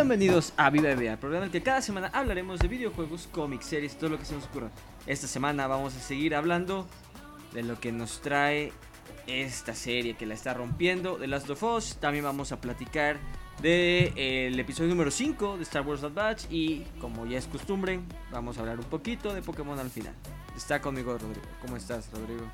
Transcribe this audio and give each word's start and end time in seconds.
Bienvenidos 0.00 0.54
a 0.56 0.70
Viva 0.70 0.88
el 0.92 1.18
programa 1.18 1.44
en 1.44 1.52
que 1.52 1.62
cada 1.62 1.82
semana 1.82 2.10
hablaremos 2.14 2.58
de 2.58 2.68
videojuegos, 2.68 3.28
cómics, 3.30 3.66
series, 3.66 3.98
todo 3.98 4.08
lo 4.08 4.18
que 4.18 4.24
se 4.24 4.34
nos 4.34 4.46
ocurra. 4.46 4.70
Esta 5.06 5.26
semana 5.26 5.66
vamos 5.66 5.94
a 5.94 6.00
seguir 6.00 6.34
hablando 6.34 6.86
de 7.52 7.62
lo 7.62 7.78
que 7.78 7.92
nos 7.92 8.22
trae 8.22 8.72
esta 9.26 9.74
serie 9.74 10.14
que 10.14 10.24
la 10.24 10.32
está 10.32 10.54
rompiendo, 10.54 11.18
de 11.18 11.26
Last 11.26 11.50
of 11.50 11.62
Us. 11.62 11.96
También 12.00 12.24
vamos 12.24 12.50
a 12.50 12.62
platicar 12.62 13.18
del 13.60 14.14
de, 14.14 14.46
el 14.46 14.58
episodio 14.58 14.88
número 14.88 15.10
5 15.10 15.58
de 15.58 15.64
Star 15.64 15.86
Wars 15.86 16.00
Bad 16.00 16.14
Batch 16.14 16.44
y 16.50 16.86
como 16.98 17.26
ya 17.26 17.36
es 17.36 17.46
costumbre, 17.46 18.00
vamos 18.32 18.56
a 18.56 18.60
hablar 18.60 18.78
un 18.78 18.86
poquito 18.86 19.34
de 19.34 19.42
Pokémon 19.42 19.78
al 19.78 19.90
final. 19.90 20.14
Está 20.56 20.80
conmigo 20.80 21.12
Rodrigo. 21.12 21.46
¿Cómo 21.60 21.76
estás, 21.76 22.08
Rodrigo? 22.10 22.50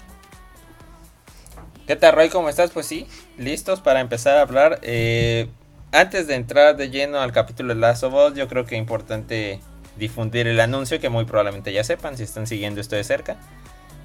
¿Qué 1.87 1.95
tal, 1.95 2.13
Roy? 2.13 2.29
¿Cómo 2.29 2.49
estás? 2.49 2.73
Pues 2.73 2.87
sí, 2.87 3.07
listos 3.39 3.81
para 3.81 4.01
empezar 4.01 4.37
a 4.37 4.43
hablar. 4.43 4.81
Eh, 4.83 5.49
antes 5.93 6.27
de 6.27 6.35
entrar 6.35 6.77
de 6.77 6.91
lleno 6.91 7.21
al 7.21 7.33
capítulo 7.33 7.75
de 7.75 7.81
Last 7.81 8.03
of 8.03 8.15
Us, 8.15 8.35
yo 8.35 8.49
creo 8.49 8.65
que 8.65 8.75
es 8.75 8.81
importante 8.81 9.61
difundir 9.97 10.47
el 10.47 10.61
anuncio 10.61 11.01
que 11.01 11.09
muy 11.09 11.25
probablemente 11.25 11.73
ya 11.73 11.85
sepan 11.85 12.17
si 12.17 12.23
están 12.23 12.47
siguiendo 12.47 12.81
esto 12.81 12.97
de 12.97 13.05
cerca. 13.05 13.37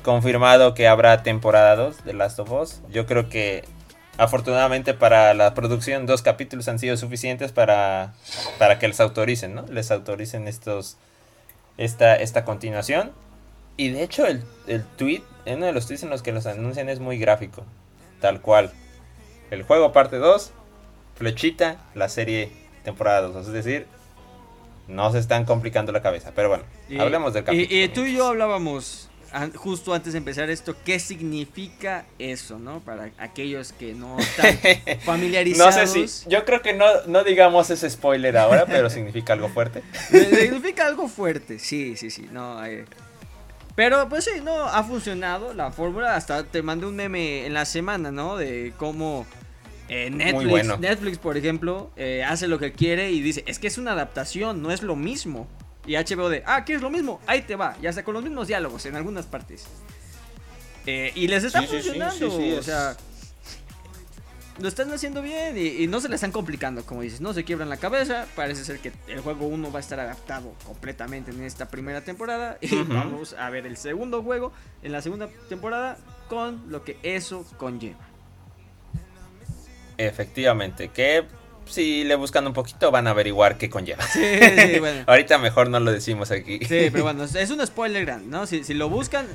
Confirmado 0.04 0.74
que 0.74 0.88
habrá 0.88 1.22
temporada 1.22 1.76
2 1.76 2.06
de 2.06 2.14
Last 2.14 2.40
of 2.40 2.52
Us. 2.52 2.82
Yo 2.92 3.06
creo 3.06 3.30
que 3.30 3.66
afortunadamente 4.18 4.94
para 4.94 5.34
la 5.34 5.54
producción 5.54 6.06
dos 6.06 6.22
capítulos 6.22 6.68
han 6.68 6.80
sido 6.80 6.98
suficientes 6.98 7.52
para, 7.52 8.14
para 8.58 8.80
que 8.80 8.88
les 8.88 9.00
autoricen, 9.00 9.54
¿no? 9.54 9.66
Les 9.68 9.92
autoricen 9.92 10.48
estos 10.48 10.98
esta, 11.78 12.16
esta 12.16 12.46
continuación. 12.46 13.12
Y 13.78 13.90
de 13.90 14.04
hecho 14.04 14.26
el, 14.26 14.44
el 14.68 14.84
tweet, 14.84 15.24
uno 15.46 15.66
de 15.66 15.74
los 15.74 15.88
tweets 15.88 16.04
en 16.04 16.10
los 16.10 16.22
que 16.22 16.32
los 16.32 16.46
anuncian 16.46 16.90
es 16.90 17.00
muy 17.00 17.18
gráfico. 17.18 17.64
Tal 18.20 18.42
cual. 18.42 18.72
El 19.50 19.64
juego 19.64 19.92
parte 19.92 20.18
2, 20.18 20.52
flechita, 21.22 21.78
la 21.96 22.10
serie 22.10 22.52
temporada 22.84 23.22
2. 23.22 23.48
Es 23.48 23.54
decir, 23.54 23.88
no 24.88 25.12
se 25.12 25.20
están 25.20 25.46
complicando 25.46 25.92
la 25.92 26.02
cabeza. 26.02 26.32
Pero 26.36 26.50
bueno, 26.50 26.64
hablemos 27.00 27.34
del 27.34 27.44
capítulo. 27.44 27.68
Y, 27.74 27.84
y 27.84 27.88
tú 27.90 28.02
y 28.02 28.16
yo 28.16 28.28
hablábamos 28.28 29.12
justo 29.56 29.94
antes 29.94 30.14
de 30.14 30.18
empezar 30.18 30.50
esto, 30.50 30.76
¿qué 30.84 31.00
significa 31.00 32.06
eso, 32.20 32.60
no? 32.60 32.82
Para 32.82 33.12
aquellos 33.18 33.72
que 33.72 33.94
no 33.94 34.20
están 34.20 34.58
familiarizados. 35.06 35.76
no 35.76 35.88
sé 35.88 36.08
si, 36.08 36.30
yo 36.30 36.44
creo 36.44 36.62
que 36.62 36.74
no, 36.74 36.86
no 37.08 37.24
digamos 37.24 37.70
ese 37.70 37.90
spoiler 37.90 38.38
ahora, 38.38 38.66
pero 38.66 38.90
significa 38.90 39.34
algo 39.34 39.50
fuerte. 39.50 39.84
significa 40.10 40.86
algo 40.86 41.08
fuerte, 41.08 41.60
sí, 41.60 41.96
sí, 41.96 42.12
sí, 42.12 42.28
no. 42.32 42.64
Eh. 42.66 42.86
Pero 43.76 44.10
pues 44.10 44.26
sí, 44.26 44.42
no, 44.44 44.66
ha 44.66 44.84
funcionado 44.84 45.54
la 45.54 45.72
fórmula, 45.72 46.16
hasta 46.16 46.44
te 46.44 46.62
mandé 46.62 46.86
un 46.86 46.96
meme 46.96 47.46
en 47.46 47.54
la 47.54 47.66
semana, 47.66 48.12
¿no? 48.12 48.38
De 48.38 48.74
cómo... 48.78 49.26
Eh, 49.94 50.10
Netflix, 50.10 50.80
Netflix, 50.80 51.18
por 51.18 51.36
ejemplo, 51.36 51.92
eh, 51.98 52.24
hace 52.24 52.48
lo 52.48 52.58
que 52.60 52.72
quiere 52.72 53.12
y 53.12 53.22
dice, 53.22 53.44
es 53.46 53.60
que 53.60 53.68
es 53.68 53.78
una 53.78 53.92
adaptación, 53.92 54.62
no 54.62 54.72
es 54.72 54.84
lo 54.84 54.96
mismo. 54.96 55.50
Y 55.86 55.96
HBO 55.96 56.30
de, 56.30 56.44
ah, 56.46 56.64
¿quieres 56.64 56.82
lo 56.82 56.90
mismo? 56.90 57.20
Ahí 57.28 57.42
te 57.42 57.58
va. 57.58 57.76
Ya 57.82 57.92
sea 57.92 58.06
con 58.06 58.14
los 58.14 58.24
mismos 58.24 58.48
diálogos 58.48 58.86
en 58.86 58.96
algunas 58.96 59.26
partes. 59.26 59.66
Eh, 60.86 61.12
y 61.14 61.28
les 61.28 61.44
está 61.44 61.62
funcionando. 61.64 62.58
o 62.58 62.64
sea, 62.64 62.96
lo 64.60 64.68
están 64.70 64.90
haciendo 64.94 65.22
bien 65.22 65.58
y, 65.58 65.88
no 65.88 66.00
se 66.00 66.08
le 66.08 66.16
están 66.16 66.32
complicando, 66.32 66.86
como 66.86 67.02
dices. 67.02 67.20
No 67.20 67.34
se 67.34 67.44
quiebran 67.44 67.68
la 67.68 67.76
cabeza. 67.76 68.28
Parece 68.34 68.64
ser 68.64 68.80
que 68.80 68.94
el 69.10 69.20
juego 69.20 69.48
1 69.48 69.74
va 69.74 69.80
a 69.80 69.82
estar 69.82 70.00
adaptado 70.00 70.54
completamente 70.66 71.32
en 71.32 71.44
esta 71.44 71.68
primera 71.68 72.00
temporada. 72.00 72.58
Y 72.62 72.82
vamos 72.84 73.34
a 73.34 73.50
ver 73.50 73.68
el 73.68 73.76
segundo 73.76 74.24
juego 74.24 74.54
en 74.84 74.94
la 74.94 75.02
segunda 75.02 75.28
temporada 75.50 75.98
con 76.30 76.72
lo 76.72 76.86
que 76.86 76.98
eso 77.04 77.46
conlleva. 77.58 78.11
Efectivamente, 80.08 80.90
que 80.90 81.26
si 81.66 82.04
le 82.04 82.16
buscan 82.16 82.46
un 82.48 82.54
poquito 82.54 82.92
van 82.92 83.08
a 83.08 83.12
averiguar 83.12 83.58
qué 83.58 83.70
conlleva. 83.70 84.04
Sí, 84.04 84.20
bueno. 84.80 85.04
Ahorita 85.08 85.38
mejor 85.38 85.70
no 85.70 85.80
lo 85.80 85.92
decimos 85.92 86.32
aquí. 86.32 86.60
Sí, 86.60 86.90
pero 86.92 87.04
bueno, 87.04 87.24
es 87.24 87.50
un 87.50 87.66
spoiler 87.66 88.06
grande, 88.06 88.28
¿no? 88.28 88.46
Si, 88.46 88.62
lo 88.74 88.90
buscan, 88.90 89.26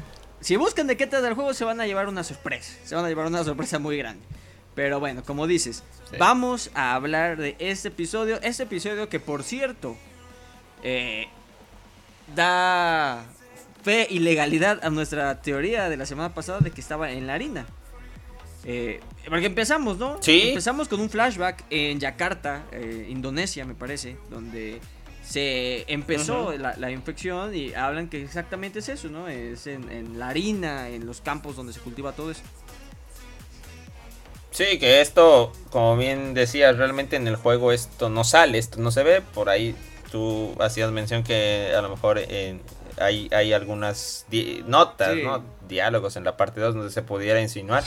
si 0.40 0.56
buscan 0.56 0.86
de 0.86 0.96
qué 0.96 1.06
trata 1.06 1.28
el 1.28 1.34
juego, 1.34 1.54
se 1.54 1.64
van 1.64 1.80
a 1.80 1.86
llevar 1.86 2.08
una 2.08 2.24
sorpresa. 2.24 2.72
Se 2.84 2.94
van 2.94 3.04
a 3.04 3.08
llevar 3.08 3.26
una 3.26 3.44
sorpresa 3.44 3.78
muy 3.78 3.96
grande. 3.96 4.22
Pero 4.74 5.00
bueno, 5.00 5.22
como 5.24 5.46
dices, 5.46 5.82
vamos 6.18 6.70
a 6.74 6.94
hablar 6.94 7.38
de 7.38 7.56
este 7.58 7.88
episodio. 7.88 8.38
Este 8.42 8.64
episodio 8.64 9.08
que, 9.08 9.20
por 9.20 9.42
cierto, 9.42 9.96
eh, 10.82 11.28
da 12.34 13.24
fe 13.82 14.06
y 14.10 14.18
legalidad 14.18 14.84
a 14.84 14.90
nuestra 14.90 15.40
teoría 15.40 15.88
de 15.88 15.96
la 15.96 16.04
semana 16.04 16.34
pasada 16.34 16.58
de 16.60 16.72
que 16.72 16.80
estaba 16.82 17.10
en 17.10 17.26
la 17.26 17.34
harina. 17.34 17.66
Eh, 18.68 18.98
porque 19.28 19.46
empezamos, 19.46 19.96
¿no? 19.96 20.20
Sí. 20.20 20.48
Empezamos 20.48 20.88
con 20.88 21.00
un 21.00 21.08
flashback 21.08 21.64
en 21.70 22.00
Yakarta, 22.00 22.64
eh, 22.72 23.06
Indonesia, 23.08 23.64
me 23.64 23.74
parece, 23.74 24.16
donde 24.28 24.80
se 25.24 25.84
empezó 25.92 26.52
la, 26.56 26.90
infección 26.90 27.54
y 27.54 27.74
hablan 27.74 28.08
que 28.08 28.22
exactamente 28.22 28.80
es 28.80 28.88
eso, 28.88 29.08
¿no? 29.08 29.28
Es 29.28 29.68
en, 29.68 30.18
la 30.18 30.28
harina, 30.28 30.88
en 30.88 31.06
los 31.06 31.20
campos 31.20 31.54
donde 31.54 31.72
se 31.72 31.80
cultiva 31.80 32.12
todo 32.12 32.32
eso. 32.32 32.42
Sí, 34.50 34.78
que 34.80 35.00
esto, 35.00 35.52
como 35.70 35.96
bien 35.96 36.34
decías, 36.34 36.76
realmente 36.76 37.14
en 37.14 37.28
el 37.28 37.36
juego 37.36 37.70
esto 37.70 38.08
no 38.08 38.24
sale, 38.24 38.58
esto 38.58 38.80
no 38.80 38.90
se 38.90 39.04
ve. 39.04 39.20
Por 39.20 39.48
ahí 39.48 39.76
tú 40.10 40.54
hacías 40.60 40.90
mención 40.90 41.22
que 41.22 41.72
a 41.76 41.82
lo 41.82 41.90
mejor 41.90 42.18
en, 42.18 42.60
hay, 42.98 43.28
hay 43.32 43.52
algunas 43.52 44.26
notas, 44.66 45.16
¿no? 45.16 45.42
diálogos 45.68 46.16
en 46.16 46.24
la 46.24 46.36
parte 46.36 46.60
2 46.60 46.74
donde 46.74 46.90
se 46.90 47.02
pudiera 47.02 47.40
insinuar, 47.40 47.84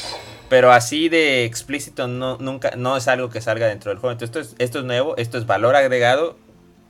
pero 0.49 0.71
así 0.71 1.09
de 1.09 1.45
explícito 1.45 2.07
no, 2.07 2.37
nunca, 2.37 2.71
no 2.77 2.97
es 2.97 3.07
algo 3.07 3.29
que 3.29 3.41
salga 3.41 3.67
dentro 3.67 3.91
del 3.91 3.99
juego. 3.99 4.11
Entonces 4.11 4.35
esto 4.35 4.55
es, 4.55 4.55
esto 4.59 4.79
es 4.79 4.85
nuevo, 4.85 5.15
esto 5.17 5.37
es 5.37 5.45
valor 5.45 5.75
agregado 5.75 6.37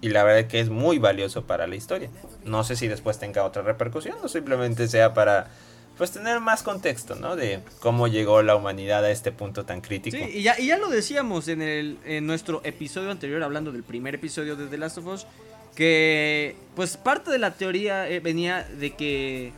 y 0.02 0.10
la 0.10 0.24
verdad 0.24 0.40
es 0.42 0.48
que 0.48 0.60
es 0.60 0.70
muy 0.70 0.98
valioso 0.98 1.46
para 1.46 1.68
la 1.68 1.76
historia. 1.76 2.10
No 2.44 2.64
sé 2.64 2.76
si 2.76 2.88
después 2.88 3.20
tenga 3.20 3.44
otra 3.44 3.62
repercusión 3.62 4.18
o 4.24 4.28
simplemente 4.28 4.88
sea 4.88 5.14
para 5.14 5.50
pues 5.98 6.12
tener 6.12 6.40
más 6.40 6.64
contexto, 6.64 7.16
¿no? 7.16 7.36
De 7.36 7.60
cómo 7.82 8.08
llegó 8.08 8.42
la 8.42 8.56
humanidad 8.56 9.04
a 9.04 9.12
este 9.12 9.34
punto 9.34 9.66
tan 9.66 9.82
crítico. 9.82 10.16
Sí, 10.16 10.24
y 10.34 10.44
ya, 10.44 10.58
y 10.58 10.68
ya 10.68 10.78
lo 10.78 10.88
decíamos 10.88 11.50
en, 11.50 11.62
el, 11.62 11.98
en 12.06 12.26
nuestro 12.26 12.62
episodio 12.64 13.12
anterior, 13.12 13.44
hablando 13.44 13.74
del 13.74 13.84
primer 13.84 14.16
episodio 14.16 14.56
de 14.56 14.68
The 14.68 14.78
Last 14.78 15.00
of 15.00 15.08
Us, 15.08 15.28
que 15.76 16.56
pues 16.76 16.98
parte 16.98 17.32
de 17.32 17.40
la 17.40 17.52
teoría 17.52 18.10
eh, 18.10 18.20
venía 18.20 18.64
de 18.64 18.92
que 18.92 19.54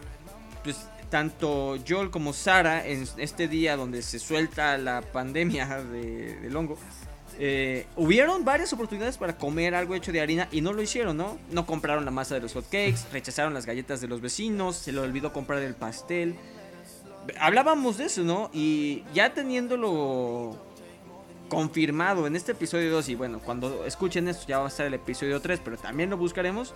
pues 0.63 0.87
tanto 1.09 1.77
Joel 1.87 2.09
como 2.09 2.33
Sara 2.33 2.85
en 2.87 3.07
este 3.17 3.47
día 3.47 3.75
donde 3.75 4.01
se 4.01 4.19
suelta 4.19 4.77
la 4.77 5.01
pandemia 5.01 5.83
de, 5.83 6.39
del 6.39 6.55
hongo 6.55 6.77
eh, 7.43 7.87
hubieron 7.95 8.45
varias 8.45 8.71
oportunidades 8.71 9.17
para 9.17 9.35
comer 9.35 9.73
algo 9.73 9.95
hecho 9.95 10.11
de 10.11 10.21
harina 10.21 10.47
y 10.51 10.61
no 10.61 10.73
lo 10.73 10.81
hicieron, 10.83 11.17
¿no? 11.17 11.39
No 11.49 11.65
compraron 11.65 12.05
la 12.05 12.11
masa 12.11 12.35
de 12.35 12.41
los 12.41 12.53
hotcakes, 12.53 13.07
rechazaron 13.11 13.53
las 13.53 13.65
galletas 13.65 13.99
de 13.99 14.07
los 14.07 14.21
vecinos, 14.21 14.75
se 14.75 14.91
le 14.91 14.99
olvidó 14.99 15.33
comprar 15.33 15.59
el 15.63 15.73
pastel. 15.73 16.35
Hablábamos 17.39 17.97
de 17.97 18.05
eso, 18.05 18.21
¿no? 18.21 18.51
Y 18.53 19.03
ya 19.13 19.33
teniéndolo 19.33 20.55
confirmado 21.51 22.27
en 22.27 22.37
este 22.37 22.53
episodio 22.53 22.89
2 22.91 23.09
y 23.09 23.15
bueno, 23.15 23.39
cuando 23.39 23.85
escuchen 23.85 24.29
esto 24.29 24.47
ya 24.47 24.59
va 24.59 24.65
a 24.65 24.67
estar 24.69 24.85
el 24.85 24.93
episodio 24.93 25.41
3, 25.41 25.59
pero 25.61 25.77
también 25.77 26.09
lo 26.09 26.15
buscaremos. 26.15 26.73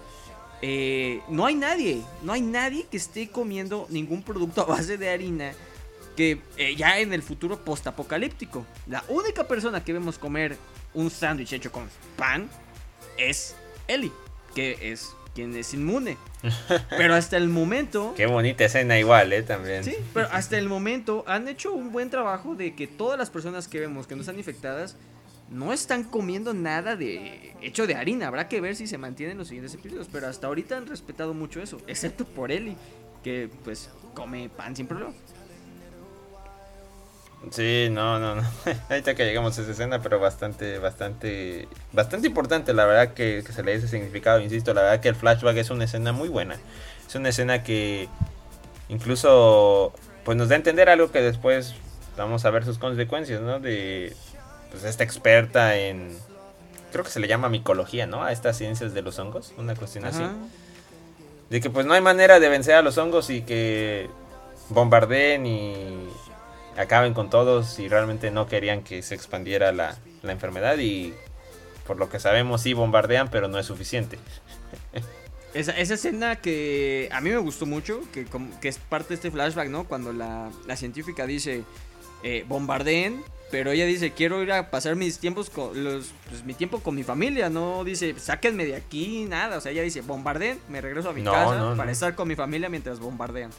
Eh, 0.62 1.22
no 1.30 1.46
hay 1.46 1.56
nadie, 1.56 2.02
no 2.24 2.34
hay 2.34 2.41
nadie 2.41 2.86
que 2.91 2.97
esté 2.97 3.30
comiendo 3.30 3.88
ningún 3.90 4.22
producto 4.22 4.63
a 4.63 4.66
base 4.66 4.97
de 4.97 5.09
harina 5.09 5.53
que 6.18 6.41
eh, 6.58 6.75
ya 6.75 7.00
en 7.00 7.13
el 7.13 7.24
futuro 7.24 7.63
postapocalíptico. 7.63 8.66
La 8.88 9.02
única 9.08 9.47
persona 9.47 9.81
que 9.81 9.94
vemos 9.94 10.19
comer 10.19 10.58
un 10.94 11.09
sándwich 11.09 11.53
hecho 11.53 11.72
con 11.72 11.88
pan 12.18 12.50
es 13.18 13.56
Ellie, 13.88 14.12
que 14.53 14.92
es 14.92 15.13
quien 15.35 15.56
es 15.56 15.73
inmune. 15.73 16.18
Pero 16.90 17.13
hasta 17.13 17.38
el 17.38 17.50
momento. 17.50 18.13
Qué 18.16 18.25
bonita 18.25 18.66
escena, 18.66 18.97
igual, 18.97 19.34
¿eh? 19.34 19.44
También. 19.44 19.84
Sí, 19.84 19.96
pero 20.13 20.28
hasta 20.31 20.57
el 20.57 20.69
momento 20.69 21.23
han 21.28 21.47
hecho 21.47 21.73
un 21.73 21.91
buen 21.91 22.09
trabajo 22.09 22.56
de 22.56 22.73
que 22.73 22.88
todas 22.88 23.19
las 23.19 23.29
personas 23.29 23.68
que 23.68 23.79
vemos 23.79 24.07
que 24.07 24.16
no 24.16 24.22
están 24.22 24.38
infectadas 24.38 24.95
no 25.50 25.74
están 25.74 26.03
comiendo 26.03 26.53
nada 26.53 26.95
de 26.95 27.53
hecho 27.62 27.85
de 27.85 27.95
harina. 27.95 28.28
Habrá 28.28 28.47
que 28.47 28.62
ver 28.62 28.75
si 28.75 28.88
se 28.88 28.98
mantienen 28.98 29.38
los 29.38 29.50
siguientes 29.50 29.74
episodios. 29.74 30.07
Pero 30.12 30.27
hasta 30.27 30.48
ahorita 30.48 30.77
han 30.77 30.88
respetado 30.88 31.33
mucho 31.33 31.62
eso, 31.62 31.81
excepto 31.88 32.25
por 32.25 32.51
Ellie, 32.51 32.77
que 33.24 33.50
pues 33.63 33.89
come 34.13 34.50
pan 34.50 34.75
sin 34.75 34.88
problema. 34.88 35.13
Sí, 37.52 37.90
no, 37.92 38.20
no, 38.20 38.36
no. 38.36 38.44
Ahorita 38.90 39.16
que 39.16 39.26
llegamos 39.26 39.58
a 39.58 39.62
esa 39.62 39.72
escena, 39.72 40.02
pero 40.02 40.20
bastante, 40.20 40.80
bastante, 40.80 41.68
bastante 41.94 42.28
importante, 42.28 42.74
la 42.74 42.86
verdad 42.86 43.14
que, 43.14 43.44
se 43.44 43.64
le 43.64 43.72
dé 43.72 43.78
ese 43.78 43.88
significado, 43.88 44.40
insisto, 44.40 44.74
la 44.74 44.82
verdad 44.82 45.00
que 45.00 45.10
el 45.10 45.16
flashback 45.16 45.58
es 45.58 45.70
una 45.70 45.86
escena 45.86 46.12
muy 46.12 46.30
buena. 46.30 46.58
Es 47.08 47.16
una 47.16 47.30
escena 47.30 47.64
que 47.64 48.10
incluso 48.90 49.94
pues 50.24 50.38
nos 50.38 50.50
da 50.50 50.56
a 50.56 50.58
entender 50.58 50.90
algo 50.90 51.12
que 51.12 51.22
después 51.22 51.76
vamos 52.18 52.46
a 52.46 52.50
ver 52.50 52.66
sus 52.66 52.80
consecuencias, 52.80 53.42
¿no? 53.42 53.60
De 53.60 54.16
pues 54.72 54.84
esta 54.84 55.04
experta 55.04 55.78
en 55.78 56.18
creo 56.92 57.04
que 57.04 57.12
se 57.12 57.20
le 57.20 57.28
llama 57.28 57.50
micología, 57.50 58.08
¿no? 58.08 58.24
A 58.24 58.32
estas 58.32 58.58
ciencias 58.58 58.94
de 58.94 59.02
los 59.02 59.20
hongos, 59.20 59.54
una 59.58 59.76
cuestión 59.76 60.06
así. 60.06 60.24
De 61.50 61.62
que 61.62 61.70
pues 61.70 61.86
no 61.86 61.94
hay 61.94 62.02
manera 62.02 62.40
de 62.40 62.50
vencer 62.50 62.76
a 62.76 62.82
los 62.82 62.98
hongos 62.98 63.30
y 63.30 63.42
que 63.42 64.10
bombardeen 64.70 65.46
y 65.46 66.08
acaben 66.77 67.13
con 67.13 67.30
todos 67.30 67.80
y 67.80 67.88
realmente 67.88 68.31
no 68.31 68.48
querían 68.48 68.83
que 68.83 69.01
se 69.01 69.16
expandiera 69.16 69.72
la, 69.72 69.98
enfermedad 70.24 70.80
y 70.80 71.13
por 71.86 71.98
lo 71.98 72.10
que 72.10 72.19
sabemos 72.19 72.63
sí 72.63 72.74
bombardean, 72.74 73.30
pero 73.30 73.48
no 73.48 73.60
es 73.60 73.68
suficiente. 73.68 74.18
Esa, 75.54 75.72
escena 75.72 76.36
que 76.36 77.07
a 77.13 77.22
mí 77.22 77.30
me 77.30 77.38
gustó 77.38 77.66
mucho, 77.66 78.01
que, 78.12 78.25
que 78.60 78.68
es 78.68 78.77
parte 78.77 79.10
de 79.10 79.16
este 79.16 79.31
flashback, 79.31 79.69
¿no? 79.69 79.86
Cuando 79.86 80.12
la, 80.12 80.51
científica 80.75 81.25
dice, 81.25 81.63
eh, 82.24 82.44
bombardeen, 82.48 83.24
pero 83.51 83.72
ella 83.72 83.86
dice, 83.86 84.12
quiero 84.12 84.44
ir 84.44 84.51
a 84.51 84.69
pasar 84.69 84.98
mis 84.98 85.19
tiempos 85.19 85.50
con 85.50 85.81
los, 85.81 86.12
pues, 86.27 86.44
mi 86.44 86.56
tiempo 86.56 86.81
con 86.81 86.95
mi 86.95 87.04
familia, 87.04 87.50
no 87.50 87.86
dice, 87.86 88.16
sáquenme 88.18 88.66
de 88.66 88.75
aquí, 88.75 89.25
nada. 89.30 89.60
O 89.60 89.62
sea, 89.62 89.72
ella 89.72 89.83
dice, 89.83 90.01
bombardeen, 90.01 90.60
me 90.68 90.81
regreso 90.81 91.12
a 91.12 91.13
mi 91.13 91.24
casa 91.24 91.75
para 91.77 91.92
estar 91.92 92.16
con 92.16 92.27
mi 92.27 92.36
familia 92.36 92.68
mientras 92.68 93.00
bombardean 93.00 93.51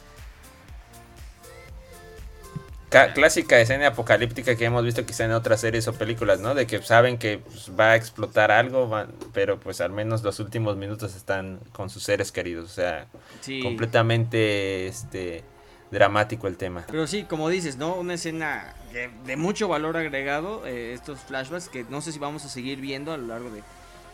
clásica 2.89 3.59
escena 3.59 3.87
apocalíptica 3.87 4.55
que 4.55 4.65
hemos 4.65 4.83
visto 4.83 5.05
quizá 5.05 5.25
en 5.25 5.31
otras 5.31 5.61
series 5.61 5.87
o 5.87 5.93
películas, 5.93 6.39
¿no? 6.39 6.55
De 6.55 6.67
que 6.67 6.81
saben 6.81 7.17
que 7.17 7.39
pues, 7.39 7.71
va 7.77 7.91
a 7.91 7.95
explotar 7.95 8.51
algo, 8.51 8.89
pero 9.33 9.59
pues 9.59 9.81
al 9.81 9.91
menos 9.91 10.23
los 10.23 10.39
últimos 10.39 10.77
minutos 10.77 11.15
están 11.15 11.59
con 11.73 11.89
sus 11.89 12.03
seres 12.03 12.31
queridos. 12.31 12.65
O 12.65 12.73
sea, 12.73 13.07
completamente 13.61 14.87
este 14.87 15.43
dramático 15.91 16.47
el 16.47 16.57
tema. 16.57 16.85
Pero 16.87 17.07
sí, 17.07 17.23
como 17.23 17.49
dices, 17.49 17.77
¿no? 17.77 17.95
Una 17.95 18.15
escena 18.15 18.75
de, 19.25 19.37
mucho 19.37 19.67
valor 19.67 19.97
agregado, 19.97 20.65
eh, 20.65 20.93
estos 20.93 21.19
flashbacks 21.21 21.69
que 21.69 21.85
no 21.85 22.01
sé 22.01 22.11
si 22.11 22.19
vamos 22.19 22.45
a 22.45 22.49
seguir 22.49 22.79
viendo 22.81 23.13
a 23.13 23.17
lo 23.17 23.27
largo 23.27 23.49
de 23.49 23.59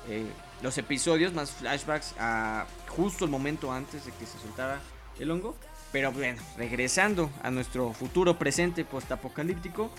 eh, 0.10 0.26
los 0.62 0.78
episodios, 0.78 1.34
más 1.34 1.52
flashbacks 1.52 2.16
a 2.20 2.66
justo 2.90 3.26
el 3.26 3.32
momento 3.32 3.72
antes 3.72 4.06
de 4.06 4.12
que 4.12 4.26
se 4.26 4.38
soltara 4.40 4.80
el 5.20 5.32
hongo. 5.32 5.56
Pero 5.94 6.12
bueno, 6.12 6.42
regresando 6.58 7.30
a 7.44 7.52
nuestro 7.52 7.94
futuro 7.94 8.38
presente 8.38 8.84
postapocalíptico. 8.84 9.92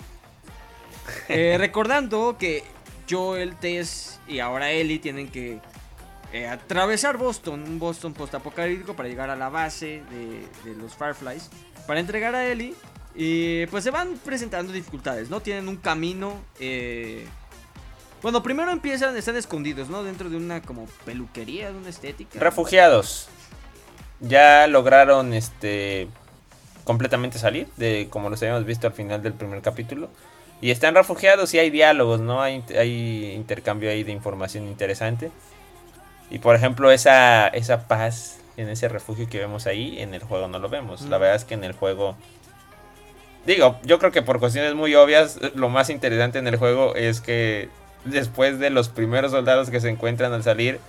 Eh, 1.29 1.55
recordando 1.59 2.37
que 2.37 2.65
Joel, 3.09 3.57
Tess 3.57 4.19
y 4.27 4.41
ahora 4.41 4.73
Ellie 4.73 4.99
tienen 4.99 5.29
que 5.29 5.61
eh, 6.33 6.49
atravesar 6.49 7.17
Boston, 7.17 7.63
un 7.63 7.79
Boston 7.79 8.13
postapocalíptico 8.13 8.95
para 8.95 9.09
llegar 9.09 9.31
a 9.31 9.37
la 9.37 9.51
base 9.51 10.03
de, 10.11 10.75
los 10.75 10.97
Fireflies. 10.97 11.49
Para 11.87 12.01
entregar 12.01 12.35
a 12.35 12.45
Ellie. 12.45 12.75
Y 13.15 13.67
pues 13.67 13.85
se 13.85 13.93
van 13.93 14.19
presentando 14.25 14.73
dificultades, 14.73 15.31
¿no? 15.31 15.41
Tienen 15.41 15.69
un 15.69 15.77
camino. 15.77 16.43
Eh, 16.59 17.25
bueno, 18.21 18.43
primero 18.43 18.73
empiezan, 18.73 19.17
están 19.17 19.37
escondidos, 19.37 19.89
¿no? 19.89 20.03
Dentro 20.03 20.29
de 20.29 20.37
una 20.37 20.61
como 20.61 20.87
peluquería, 21.05 21.71
de 21.71 21.79
una 21.79 21.91
estética. 21.91 22.41
Refugiados 22.41 23.29
ya 24.21 24.67
lograron 24.67 25.35
este 25.35 26.09
completamente 26.85 27.39
salir 27.39 27.67
de 27.77 28.09
como 28.11 28.29
los 28.29 28.43
habíamos 28.43 28.67
visto 28.67 28.87
al 28.87 28.93
final 28.93 29.23
del 29.23 29.33
primer 29.33 29.63
capítulo 29.63 30.11
y 30.61 30.71
están 30.71 30.95
refugiados 30.95 31.53
y 31.55 31.59
hay 31.59 31.71
diálogos, 31.71 32.21
¿no? 32.21 32.41
Hay, 32.41 32.65
hay 32.79 33.33
intercambio 33.33 33.91
ahí 33.91 34.03
de 34.03 34.13
información 34.13 34.67
interesante. 34.67 35.31
Y 36.31 36.39
por 36.39 36.57
ejemplo, 36.57 36.91
esa, 36.91 37.49
esa 37.49 37.87
paz 37.87 38.39
en 38.57 38.69
ese 38.69 38.89
refugio 38.89 39.29
que 39.29 39.39
vemos 39.39 39.67
ahí, 39.67 40.01
en 40.01 40.15
el 40.15 40.23
juego 40.23 40.49
no 40.49 40.59
lo 40.59 40.69
vemos. 40.69 41.03
La 41.03 41.19
verdad 41.19 41.37
es 41.37 41.45
que 41.45 41.55
en 41.55 41.65
el 41.65 41.73
juego... 41.73 42.17
Digo, 43.47 43.79
yo 43.85 43.99
creo 43.99 44.11
que 44.11 44.23
por 44.23 44.41
cuestiones 44.41 44.75
muy 44.75 44.95
obvias, 44.95 45.39
lo 45.55 45.69
más 45.69 45.91
interesante 45.91 46.39
en 46.39 46.47
el 46.47 46.57
juego 46.57 46.95
es 46.95 47.21
que 47.21 47.69
después 48.07 48.59
de 48.59 48.71
los 48.71 48.89
primeros 48.89 49.33
soldados 49.33 49.69
que 49.69 49.81
se 49.81 49.91
encuentran 49.91 50.33
al 50.33 50.43
salir, 50.43 50.81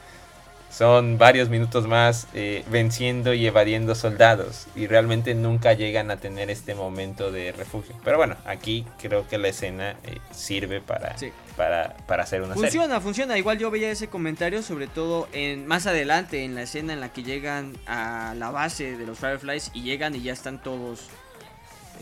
son 0.75 1.17
varios 1.17 1.47
minutos 1.47 1.87
más 1.87 2.27
eh, 2.33 2.65
venciendo 2.69 3.33
y 3.33 3.47
evadiendo 3.47 3.95
soldados 3.95 4.67
y 4.75 4.87
realmente 4.87 5.33
nunca 5.33 5.71
llegan 5.71 6.11
a 6.11 6.17
tener 6.17 6.49
este 6.49 6.75
momento 6.75 7.31
de 7.31 7.53
refugio. 7.53 7.95
Pero 8.03 8.17
bueno, 8.17 8.35
aquí 8.45 8.85
creo 8.99 9.25
que 9.25 9.37
la 9.37 9.47
escena 9.47 9.91
eh, 10.03 10.17
sirve 10.31 10.81
para, 10.81 11.15
para, 11.55 11.95
para, 12.07 12.23
hacer 12.23 12.41
una 12.41 12.55
funciona, 12.55 12.99
Funciona, 12.99 13.37
Igual 13.37 13.57
yo 13.57 13.71
veía 13.71 13.89
ese 13.89 14.09
comentario, 14.09 14.61
sobre 14.61 14.87
todo 14.87 15.29
en 15.31 15.65
más 15.65 15.87
adelante 15.87 16.43
en 16.43 16.55
la 16.55 16.63
escena 16.63 16.91
en 16.91 16.99
la 16.99 17.13
que 17.13 17.23
llegan 17.23 17.77
a 17.87 18.33
la 18.35 18.51
base 18.51 18.97
de 18.97 19.05
los 19.05 19.17
Fireflies 19.17 19.71
y 19.73 19.83
llegan 19.83 20.13
y 20.13 20.23
ya 20.23 20.33
están 20.33 20.61
todos 20.61 21.07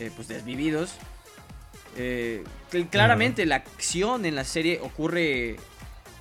eh, 0.00 0.10
pues 0.16 0.26
desvividos. 0.26 0.96
claramente 2.90 3.46
la 3.46 3.56
acción 3.56 4.26
en 4.26 4.34
la 4.34 4.42
serie 4.42 4.80
ocurre 4.82 5.58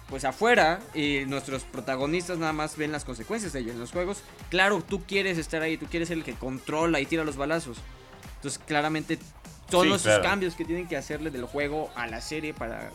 pues 0.10 0.26
afuera 0.26 0.80
y 0.94 1.24
nuestros 1.28 1.64
protagonistas 1.64 2.38
nada 2.38 2.54
más 2.54 2.78
ven 2.78 2.92
las 2.92 3.06
consecuencias 3.06 3.54
de 3.54 3.60
ello 3.60 3.72
en 3.72 3.80
los 3.80 3.92
juegos. 3.92 4.22
Claro, 4.50 4.82
tú 4.82 5.04
quieres 5.04 5.38
estar 5.38 5.62
ahí, 5.62 5.78
tú 5.78 5.88
quieres 5.88 6.10
ser 6.10 6.18
el 6.18 6.24
que 6.24 6.34
controla 6.34 7.00
y 7.00 7.06
tira 7.06 7.24
los 7.24 7.38
balazos. 7.38 7.78
Entonces, 8.36 8.62
claramente 8.66 9.18
todos 9.70 10.06
esos 10.06 10.20
cambios 10.20 10.56
que 10.56 10.66
tienen 10.66 10.88
que 10.88 10.98
hacerle 10.98 11.32
del 11.32 11.46
juego 11.46 11.90
a 11.96 12.06
la 12.08 12.22
serie 12.22 12.54
para, 12.54 12.92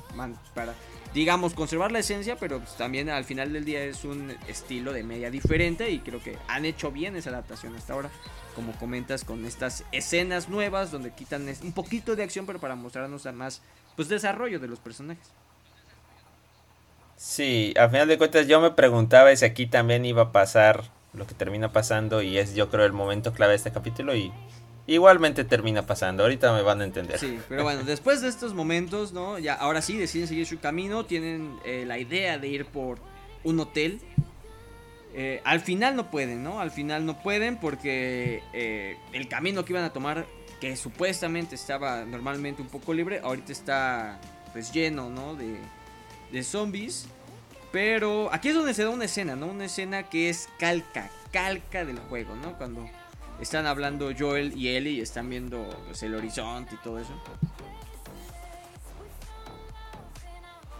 para 0.54 0.74
digamos, 1.14 1.54
conservar 1.54 1.90
la 1.90 2.00
esencia, 2.00 2.36
pero 2.36 2.58
pues, 2.60 2.76
también 2.76 3.08
al 3.08 3.24
final 3.24 3.52
del 3.52 3.64
día 3.64 3.82
es 3.82 4.04
un 4.04 4.36
estilo 4.46 4.92
de 4.92 5.02
media 5.02 5.30
diferente 5.30 5.90
y 5.90 6.00
creo 6.00 6.22
que 6.22 6.38
han 6.48 6.64
hecho 6.64 6.92
bien 6.92 7.16
esa 7.16 7.30
adaptación 7.30 7.74
hasta 7.74 7.94
ahora, 7.94 8.10
como 8.54 8.72
comentas, 8.72 9.24
con 9.24 9.44
estas 9.44 9.84
escenas 9.90 10.48
nuevas 10.48 10.90
donde 10.90 11.12
quitan 11.12 11.46
un 11.62 11.72
poquito 11.72 12.14
de 12.14 12.22
acción, 12.22 12.46
pero 12.46 12.58
para 12.58 12.76
mostrarnos 12.76 13.26
a 13.26 13.32
más 13.32 13.62
pues 13.96 14.08
desarrollo 14.08 14.60
de 14.60 14.68
los 14.68 14.78
personajes. 14.78 15.32
Sí, 17.18 17.74
a 17.76 17.88
final 17.88 18.06
de 18.06 18.16
cuentas 18.16 18.46
yo 18.46 18.60
me 18.60 18.70
preguntaba 18.70 19.34
si 19.34 19.44
aquí 19.44 19.66
también 19.66 20.04
iba 20.04 20.22
a 20.22 20.32
pasar 20.32 20.84
lo 21.12 21.26
que 21.26 21.34
termina 21.34 21.72
pasando 21.72 22.22
y 22.22 22.38
es 22.38 22.54
yo 22.54 22.70
creo 22.70 22.86
el 22.86 22.92
momento 22.92 23.32
clave 23.32 23.52
de 23.52 23.56
este 23.56 23.72
capítulo 23.72 24.14
y 24.14 24.32
igualmente 24.86 25.42
termina 25.42 25.84
pasando, 25.84 26.22
ahorita 26.22 26.54
me 26.54 26.62
van 26.62 26.80
a 26.80 26.84
entender. 26.84 27.18
Sí, 27.18 27.40
pero 27.48 27.64
bueno, 27.64 27.82
después 27.82 28.20
de 28.20 28.28
estos 28.28 28.54
momentos, 28.54 29.12
¿no? 29.12 29.36
Ya 29.40 29.54
ahora 29.54 29.82
sí 29.82 29.96
deciden 29.96 30.28
seguir 30.28 30.46
su 30.46 30.60
camino, 30.60 31.06
tienen 31.06 31.58
eh, 31.64 31.82
la 31.84 31.98
idea 31.98 32.38
de 32.38 32.46
ir 32.46 32.66
por 32.66 33.00
un 33.42 33.58
hotel. 33.58 34.00
Eh, 35.12 35.40
al 35.44 35.58
final 35.58 35.96
no 35.96 36.12
pueden, 36.12 36.44
¿no? 36.44 36.60
Al 36.60 36.70
final 36.70 37.04
no 37.04 37.20
pueden 37.20 37.58
porque 37.58 38.44
eh, 38.52 38.96
el 39.12 39.26
camino 39.26 39.64
que 39.64 39.72
iban 39.72 39.84
a 39.84 39.92
tomar, 39.92 40.24
que 40.60 40.76
supuestamente 40.76 41.56
estaba 41.56 42.04
normalmente 42.04 42.62
un 42.62 42.68
poco 42.68 42.94
libre, 42.94 43.20
ahorita 43.24 43.50
está 43.50 44.20
pues 44.52 44.72
lleno, 44.72 45.10
¿no? 45.10 45.34
De, 45.34 45.58
de 46.32 46.42
zombies. 46.42 47.06
Pero 47.72 48.30
aquí 48.32 48.48
es 48.48 48.54
donde 48.54 48.74
se 48.74 48.84
da 48.84 48.90
una 48.90 49.04
escena, 49.04 49.36
¿no? 49.36 49.46
Una 49.46 49.66
escena 49.66 50.08
que 50.08 50.30
es 50.30 50.48
calca, 50.58 51.10
calca 51.32 51.84
del 51.84 51.98
juego, 51.98 52.34
¿no? 52.36 52.56
Cuando 52.56 52.88
están 53.40 53.66
hablando 53.66 54.10
Joel 54.18 54.56
y 54.56 54.68
Ellie 54.68 54.92
y 54.92 55.00
están 55.00 55.28
viendo 55.28 55.68
pues, 55.86 56.02
el 56.02 56.14
horizonte 56.14 56.74
y 56.74 56.78
todo 56.78 56.98
eso. 56.98 57.12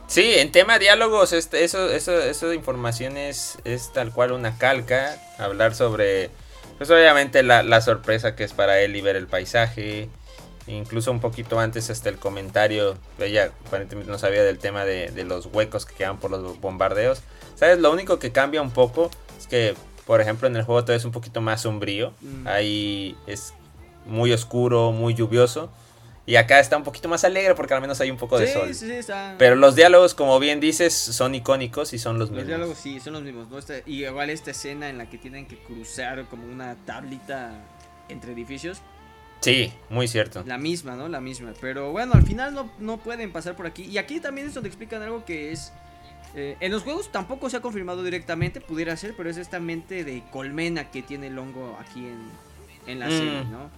Sí, 0.07 0.35
en 0.37 0.51
tema 0.51 0.79
diálogos, 0.79 1.35
este, 1.35 1.65
eso, 1.65 1.91
eso, 1.91 2.19
eso 2.19 2.49
de 2.49 2.55
información 2.55 3.19
es, 3.19 3.59
tal 3.93 4.11
cual 4.11 4.33
una 4.33 4.57
calca. 4.57 5.21
Hablar 5.37 5.75
sobre, 5.75 6.31
pues 6.79 6.91
obviamente 6.91 7.43
la, 7.43 7.63
la 7.63 7.83
sorpresa 7.83 8.35
que 8.35 8.45
es 8.45 8.55
para 8.55 8.81
Ellie 8.81 9.03
ver 9.03 9.17
el 9.17 9.27
paisaje, 9.27 10.09
Incluso 10.69 11.11
un 11.11 11.21
poquito 11.21 11.59
antes 11.59 11.89
hasta 11.89 12.11
el 12.11 12.19
comentario, 12.19 12.97
ella 13.19 13.53
aparentemente 13.67 14.11
no 14.11 14.19
sabía 14.19 14.45
del 14.45 14.59
tema 14.59 14.85
de, 14.85 15.25
los 15.25 15.47
huecos 15.47 15.87
que 15.87 15.95
quedan 15.95 16.19
por 16.19 16.31
los 16.31 16.61
bombardeos. 16.61 17.23
¿Sabes? 17.55 17.79
Lo 17.79 17.91
único 17.91 18.19
que 18.19 18.33
cambia 18.33 18.61
un 18.61 18.71
poco 18.71 19.11
es 19.39 19.47
que, 19.47 19.75
por 20.07 20.21
ejemplo, 20.21 20.47
en 20.47 20.57
el 20.57 20.65
juego 20.65 20.85
todo 20.85 20.95
es 20.95 21.05
un 21.07 21.13
poquito 21.13 21.41
más 21.41 21.63
sombrío. 21.63 22.13
Mm. 22.21 22.47
Ahí 22.47 23.17
es 23.27 23.55
muy 24.05 24.33
oscuro, 24.33 24.93
muy 24.93 25.15
lluvioso. 25.15 25.71
Y 26.27 26.37
acá 26.37 26.61
está 26.61 26.77
un 26.77 26.85
poquito 26.85 27.09
más 27.09 27.25
alegre 27.25 27.55
porque 27.55 27.73
al 27.73 27.81
menos 27.81 27.99
hay 28.03 28.11
un 28.11 28.19
poco 28.19 28.39
de 28.39 28.53
sol. 28.53 28.75
Sí, 28.75 28.91
está... 28.93 29.37
Pero 29.39 29.57
los 29.57 29.75
diálogos, 29.75 30.13
como 30.13 30.39
bien 30.39 30.61
dices, 30.61 30.93
son 30.93 31.35
icónicos 31.35 31.95
y 31.95 31.99
son 31.99 32.19
los, 32.19 32.29
mismos. 32.29 32.41
Los 32.41 32.47
diálogos 32.49 32.79
sí, 32.79 33.01
son 33.01 33.15
los 33.15 33.23
mismos. 33.23 33.47
y 33.87 34.05
igual 34.05 34.29
esta 34.29 34.51
escena 34.51 34.91
en 34.91 34.99
la 34.99 35.09
que 35.09 35.17
tienen 35.17 35.47
que 35.47 35.57
cruzar 35.57 36.27
como 36.27 36.45
una 36.45 36.77
tablita 36.85 37.65
entre 38.11 38.33
edificios 38.33 38.83
Sí, 39.41 39.73
muy 39.89 40.09
cierto. 40.09 40.43
La 40.47 40.59
misma, 40.59 40.97
¿no? 40.97 41.09
La 41.09 41.21
misma. 41.21 41.53
Pero 41.61 41.93
bueno, 41.93 42.15
al 42.15 42.25
final 42.25 42.55
no, 42.55 42.71
no 42.79 42.99
pueden 42.99 43.33
pasar 43.33 43.57
por 43.57 43.67
aquí. 43.67 43.85
Y 43.85 43.99
aquí 43.99 44.21
también 44.21 44.49
es 44.49 44.55
donde 44.55 44.69
explican 44.69 45.03
algo 45.03 45.25
que 45.25 45.53
es... 45.53 45.73
Eh, 46.35 46.57
en 46.61 46.73
los 46.73 46.83
juegos 46.83 47.11
tampoco 47.11 47.49
se 47.49 47.57
ha 47.57 47.61
confirmado 47.61 48.03
directamente, 48.03 48.61
pudiera 48.61 48.97
ser, 48.97 49.15
pero 49.17 49.31
es 49.31 49.39
esta 49.39 49.61
mente 49.61 50.05
de 50.05 50.23
colmena 50.31 50.91
que 50.91 51.03
tiene 51.03 51.29
el 51.29 51.39
hongo 51.39 51.79
aquí 51.81 52.07
en, 52.87 52.99
la 52.99 53.07
mm. 53.07 53.11
serie, 53.11 53.45
¿no? 53.45 53.71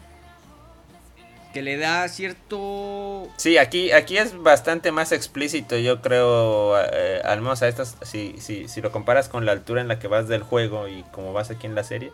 Que 1.54 1.62
le 1.62 1.76
da 1.76 2.08
cierto... 2.08 3.28
Sí, 3.36 3.56
aquí, 3.56 3.92
aquí 3.92 4.18
es 4.18 4.36
bastante 4.36 4.90
más 4.90 5.12
explícito, 5.12 5.78
yo 5.78 6.00
creo, 6.00 6.74
eh, 6.92 7.20
al 7.24 7.40
menos 7.40 7.62
a 7.62 7.68
estas, 7.68 7.96
si, 8.02 8.34
si, 8.38 8.66
si 8.66 8.80
lo 8.80 8.90
comparas 8.90 9.28
con 9.28 9.46
la 9.46 9.52
altura 9.52 9.80
en 9.80 9.88
la 9.88 10.00
que 10.00 10.08
vas 10.08 10.26
del 10.26 10.42
juego 10.42 10.88
y 10.88 11.04
como 11.12 11.32
vas 11.32 11.50
aquí 11.50 11.66
en 11.66 11.76
la 11.76 11.84
serie 11.84 12.10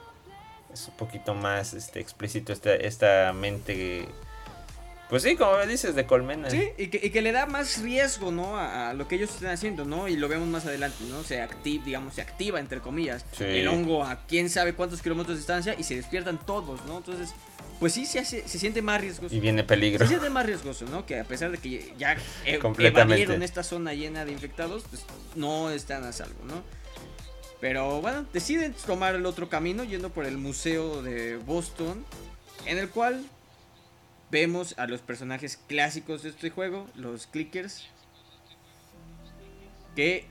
es 0.81 0.89
un 0.89 0.95
poquito 0.97 1.35
más 1.35 1.75
este, 1.75 2.01
explícito 2.01 2.53
esta, 2.53 2.75
esta 2.75 3.33
mente 3.33 4.07
Pues 5.09 5.23
sí, 5.23 5.37
como 5.37 5.57
dices, 5.67 5.95
de 5.95 6.05
colmena. 6.07 6.51
Sí, 6.51 6.69
y 6.79 6.89
que, 6.89 7.05
y 7.07 7.11
que 7.11 7.23
le 7.23 7.31
da 7.33 7.47
más 7.47 7.81
riesgo, 7.81 8.31
¿no? 8.33 8.57
A, 8.59 8.91
a, 8.91 8.95
lo 8.95 9.07
que 9.07 9.15
ellos 9.15 9.31
están 9.31 9.51
haciendo, 9.51 9.85
¿no? 9.85 10.09
Y 10.09 10.17
lo 10.17 10.29
vemos 10.29 10.49
más 10.49 10.67
adelante, 10.67 11.05
¿no? 11.09 11.23
Se 11.23 11.41
activa, 11.41 11.85
digamos, 11.85 12.15
se 12.15 12.23
activa, 12.23 12.59
entre 12.61 12.81
comillas, 12.81 13.25
Sí. 13.33 13.45
el 13.45 13.69
hongo 13.69 14.03
a 14.05 14.27
quién 14.27 14.51
sabe 14.51 14.75
cuántos 14.75 15.03
kilómetros 15.03 15.37
de 15.37 15.41
distancia 15.41 15.75
y 15.79 15.85
se 15.85 15.95
despiertan 15.97 16.39
todos, 16.45 16.85
¿no? 16.87 16.99
Entonces, 16.99 17.31
pues 17.79 17.93
sí, 17.93 18.05
se, 18.07 18.19
hace, 18.19 18.49
se 18.49 18.59
siente 18.59 18.83
más 18.83 19.01
riesgoso. 19.01 19.33
Y 19.35 19.39
viene 19.39 19.63
Se 19.63 19.69
peligro. 19.69 20.07
siente 20.09 20.29
más 20.31 20.45
riesgoso, 20.47 20.87
¿no? 20.87 21.07
Que 21.07 21.21
a 21.21 21.25
pesar 21.25 21.51
de 21.53 21.59
que 21.59 21.93
ya 21.99 22.17
e- 22.45 22.59
Completamente. 22.59 23.15
evadieron 23.23 23.43
esta 23.43 23.63
zona 23.63 23.93
llena 23.95 24.25
de 24.25 24.33
infectados, 24.33 24.85
pues 24.91 25.05
no 25.37 25.71
están 25.71 26.03
a 26.05 26.13
salvo, 26.13 26.43
¿no? 26.47 26.63
Pero 27.61 28.01
bueno, 28.01 28.27
deciden 28.33 28.75
tomar 28.87 29.15
el 29.15 29.25
otro 29.27 29.49
camino 29.49 29.83
yendo 29.85 30.11
por 30.11 30.27
el 30.27 30.37
museo 30.37 31.03
de 31.03 31.37
Boston, 31.37 32.05
en 32.67 32.79
el 32.79 32.91
cual 32.91 33.25
vemos 34.31 34.75
a 34.79 34.87
los 34.87 35.01
personajes 35.01 35.57
clásicos 35.69 36.23
de 36.23 36.31
este 36.31 36.51
juego, 36.51 36.87
los 36.97 37.27
clickers, 37.27 37.87
que 39.95 40.27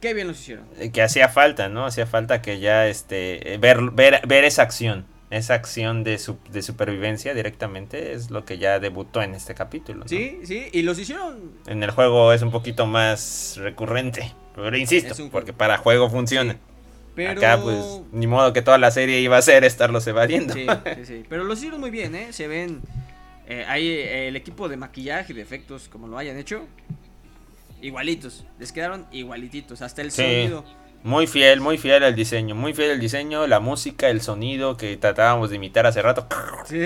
qué 0.00 0.14
bien 0.14 0.28
los 0.28 0.40
hicieron. 0.40 0.64
Eh, 0.78 0.90
Que 0.90 1.02
hacía 1.02 1.28
falta, 1.28 1.68
¿no? 1.68 1.84
Hacía 1.84 2.06
falta 2.06 2.40
que 2.42 2.58
ya 2.60 2.86
este 2.88 3.54
eh, 3.54 3.58
ver, 3.58 3.90
ver, 3.90 4.26
ver 4.26 4.44
esa 4.44 4.62
acción. 4.62 5.06
Esa 5.30 5.54
acción 5.54 6.02
de, 6.02 6.18
su- 6.18 6.38
de 6.50 6.60
supervivencia 6.60 7.34
directamente 7.34 8.14
es 8.14 8.30
lo 8.32 8.44
que 8.44 8.58
ya 8.58 8.80
debutó 8.80 9.22
en 9.22 9.36
este 9.36 9.54
capítulo. 9.54 10.00
¿no? 10.00 10.08
Sí, 10.08 10.40
sí, 10.44 10.66
y 10.72 10.82
los 10.82 10.98
hicieron 10.98 11.52
En 11.68 11.84
el 11.84 11.92
juego 11.92 12.32
es 12.32 12.42
un 12.42 12.50
poquito 12.50 12.86
más 12.86 13.54
recurrente. 13.58 14.32
Pero 14.56 14.76
insisto, 14.76 15.14
porque 15.30 15.52
para 15.52 15.76
juego 15.78 16.10
funciona. 16.10 16.58
Pero 17.14 17.32
Acá, 17.32 17.60
pues, 17.62 17.76
ni 18.12 18.26
modo 18.26 18.52
que 18.52 18.62
toda 18.62 18.78
la 18.78 18.90
serie 18.90 19.20
iba 19.20 19.36
a 19.36 19.42
ser 19.42 19.64
estarlos 19.64 20.06
evadiendo. 20.06 20.54
Sí, 20.54 20.66
sí, 20.96 21.04
sí. 21.06 21.24
Pero 21.28 21.44
los 21.44 21.58
hicieron 21.58 21.80
muy 21.80 21.90
bien, 21.90 22.14
¿eh? 22.14 22.32
Se 22.32 22.46
ven. 22.48 22.80
eh, 23.46 23.64
hay 23.68 23.88
eh, 23.88 24.28
el 24.28 24.36
equipo 24.36 24.68
de 24.68 24.76
maquillaje 24.76 25.32
y 25.32 25.36
de 25.36 25.42
efectos, 25.42 25.88
como 25.88 26.06
lo 26.06 26.16
hayan 26.18 26.36
hecho. 26.38 26.66
Igualitos. 27.82 28.44
Les 28.58 28.72
quedaron 28.72 29.06
igualititos. 29.10 29.82
Hasta 29.82 30.02
el 30.02 30.10
Sí. 30.12 30.22
sonido. 30.22 30.64
Muy 31.02 31.26
fiel, 31.26 31.60
muy 31.62 31.78
fiel 31.78 32.04
al 32.04 32.14
diseño. 32.14 32.54
Muy 32.54 32.74
fiel 32.74 32.90
al 32.92 33.00
diseño, 33.00 33.46
la 33.46 33.58
música, 33.58 34.10
el 34.10 34.20
sonido 34.20 34.76
que 34.76 34.96
tratábamos 34.98 35.48
de 35.50 35.56
imitar 35.56 35.86
hace 35.86 36.02
rato. 36.02 36.26
Sí, 36.66 36.78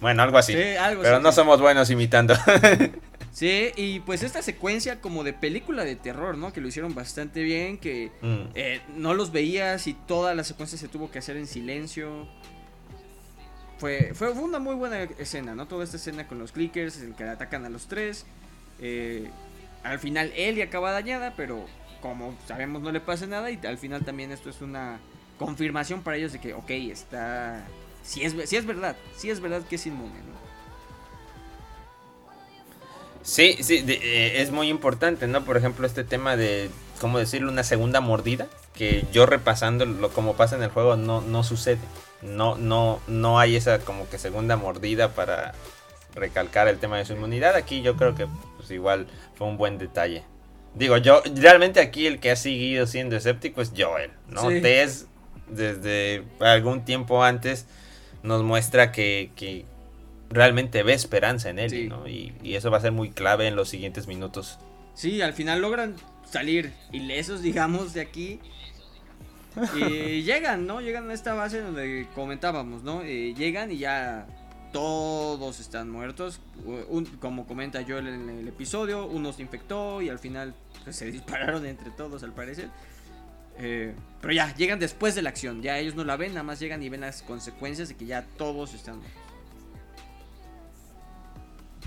Bueno, 0.00 0.22
algo 0.24 0.36
así. 0.36 0.52
sí, 0.52 0.76
algo 0.76 1.02
Pero 1.02 1.20
no 1.20 1.30
somos 1.32 1.60
buenos 1.60 1.88
imitando. 1.90 2.34
Sí, 3.36 3.70
y 3.76 4.00
pues 4.00 4.22
esta 4.22 4.40
secuencia 4.40 5.02
como 5.02 5.22
de 5.22 5.34
película 5.34 5.84
de 5.84 5.94
terror, 5.94 6.38
¿no? 6.38 6.54
Que 6.54 6.62
lo 6.62 6.68
hicieron 6.68 6.94
bastante 6.94 7.42
bien. 7.42 7.76
Que 7.76 8.10
Mm. 8.22 8.48
eh, 8.54 8.80
no 8.96 9.12
los 9.12 9.30
veías 9.30 9.86
y 9.88 9.92
toda 9.92 10.34
la 10.34 10.42
secuencia 10.42 10.78
se 10.78 10.88
tuvo 10.88 11.10
que 11.10 11.18
hacer 11.18 11.36
en 11.36 11.46
silencio. 11.46 12.26
Fue, 13.76 14.12
fue, 14.14 14.32
fue 14.34 14.42
una 14.42 14.58
muy 14.58 14.74
buena 14.74 15.02
escena, 15.18 15.54
¿no? 15.54 15.68
Toda 15.68 15.84
esta 15.84 15.98
escena 15.98 16.26
con 16.26 16.38
los 16.38 16.50
clickers, 16.52 16.96
el 17.02 17.14
que 17.14 17.24
atacan 17.24 17.66
a 17.66 17.68
los 17.68 17.88
tres. 17.88 18.24
Eh, 18.80 19.28
al 19.84 19.98
final 19.98 20.32
Ellie 20.34 20.62
acaba 20.62 20.90
dañada, 20.92 21.34
pero 21.36 21.66
como 22.00 22.34
sabemos 22.48 22.80
no 22.80 22.90
le 22.90 23.00
pasa 23.00 23.26
nada. 23.26 23.50
Y 23.50 23.60
al 23.66 23.76
final 23.76 24.02
también 24.02 24.32
esto 24.32 24.48
es 24.48 24.62
una 24.62 24.98
confirmación 25.38 26.00
para 26.00 26.16
ellos 26.16 26.32
de 26.32 26.40
que, 26.40 26.54
ok, 26.54 26.70
está... 26.70 27.62
Si 28.02 28.22
es, 28.22 28.34
sí 28.48 28.56
es 28.56 28.64
verdad, 28.64 28.96
sí 29.14 29.28
es 29.28 29.40
verdad 29.40 29.62
que 29.68 29.76
es 29.76 29.86
inmune, 29.86 30.08
¿no? 30.20 30.45
Sí, 33.26 33.56
sí, 33.60 33.82
de- 33.82 33.94
eh, 34.00 34.40
es 34.42 34.52
muy 34.52 34.68
importante, 34.68 35.26
¿no? 35.26 35.44
Por 35.44 35.56
ejemplo, 35.56 35.84
este 35.84 36.04
tema 36.04 36.36
de, 36.36 36.70
¿cómo 37.00 37.18
decirlo? 37.18 37.50
Una 37.50 37.64
segunda 37.64 38.00
mordida, 38.00 38.46
que 38.72 39.04
yo 39.12 39.26
repasando 39.26 39.84
lo 39.84 40.10
como 40.10 40.34
pasa 40.36 40.54
en 40.54 40.62
el 40.62 40.70
juego 40.70 40.96
no, 40.96 41.20
no 41.22 41.42
sucede. 41.42 41.80
No, 42.22 42.54
no, 42.56 43.00
no 43.08 43.40
hay 43.40 43.56
esa 43.56 43.80
como 43.80 44.08
que 44.08 44.18
segunda 44.18 44.56
mordida 44.56 45.08
para 45.12 45.54
recalcar 46.14 46.68
el 46.68 46.78
tema 46.78 46.98
de 46.98 47.04
su 47.04 47.14
inmunidad. 47.14 47.56
Aquí 47.56 47.82
yo 47.82 47.96
creo 47.96 48.14
que 48.14 48.28
pues 48.56 48.70
igual 48.70 49.08
fue 49.34 49.48
un 49.48 49.56
buen 49.58 49.76
detalle. 49.78 50.22
Digo, 50.74 50.96
yo 50.96 51.20
realmente 51.34 51.80
aquí 51.80 52.06
el 52.06 52.20
que 52.20 52.30
ha 52.30 52.36
seguido 52.36 52.86
siendo 52.86 53.16
escéptico 53.16 53.60
es 53.60 53.72
Joel, 53.76 54.12
¿no? 54.28 54.48
Sí. 54.50 54.60
Tess, 54.60 55.06
desde 55.48 56.22
algún 56.38 56.84
tiempo 56.84 57.24
antes, 57.24 57.66
nos 58.22 58.42
muestra 58.44 58.92
que, 58.92 59.30
que 59.34 59.64
realmente 60.30 60.82
ve 60.82 60.92
esperanza 60.92 61.50
en 61.50 61.58
él, 61.58 61.70
Sí. 61.70 61.88
¿no? 61.88 62.06
Y, 62.08 62.34
y 62.42 62.54
eso 62.54 62.70
va 62.70 62.78
a 62.78 62.80
ser 62.80 62.92
muy 62.92 63.10
clave 63.10 63.46
en 63.48 63.56
los 63.56 63.68
siguientes 63.68 64.06
minutos. 64.06 64.58
Sí, 64.94 65.20
al 65.22 65.32
final 65.34 65.60
logran 65.60 65.94
salir 66.30 66.72
ilesos, 66.92 67.42
digamos, 67.42 67.92
de 67.94 68.00
aquí. 68.00 68.40
Y 69.76 70.22
llegan, 70.22 70.66
¿no? 70.66 70.80
Llegan 70.80 71.10
a 71.10 71.14
esta 71.14 71.34
base 71.34 71.60
donde 71.60 72.06
comentábamos, 72.14 72.82
¿no? 72.82 73.02
Eh, 73.02 73.34
llegan 73.34 73.70
y 73.72 73.78
ya 73.78 74.26
todos 74.72 75.60
están 75.60 75.88
muertos. 75.90 76.40
Un- 76.88 77.06
como 77.20 77.46
comenta 77.46 77.82
Joel 77.86 78.08
en 78.08 78.28
el 78.28 78.48
episodio, 78.48 79.06
uno 79.06 79.32
se 79.32 79.42
infectó 79.42 80.02
y 80.02 80.08
al 80.08 80.18
final 80.18 80.54
pues, 80.84 80.96
se 80.96 81.10
dispararon 81.10 81.64
entre 81.66 81.90
todos, 81.90 82.22
al 82.22 82.32
parecer. 82.32 82.68
Eh, 83.58 83.94
pero 84.20 84.34
ya, 84.34 84.54
llegan 84.54 84.78
después 84.78 85.14
de 85.14 85.22
la 85.22 85.30
acción. 85.30 85.62
Ya 85.62 85.78
ellos 85.78 85.94
no 85.94 86.04
la 86.04 86.16
ven, 86.16 86.32
nada 86.34 86.42
más 86.42 86.60
llegan 86.60 86.82
y 86.82 86.90
ven 86.90 87.00
las 87.00 87.22
consecuencias 87.22 87.88
de 87.88 87.96
que 87.96 88.04
ya 88.04 88.26
todos 88.36 88.74
están 88.74 88.96
muertos. 88.98 89.22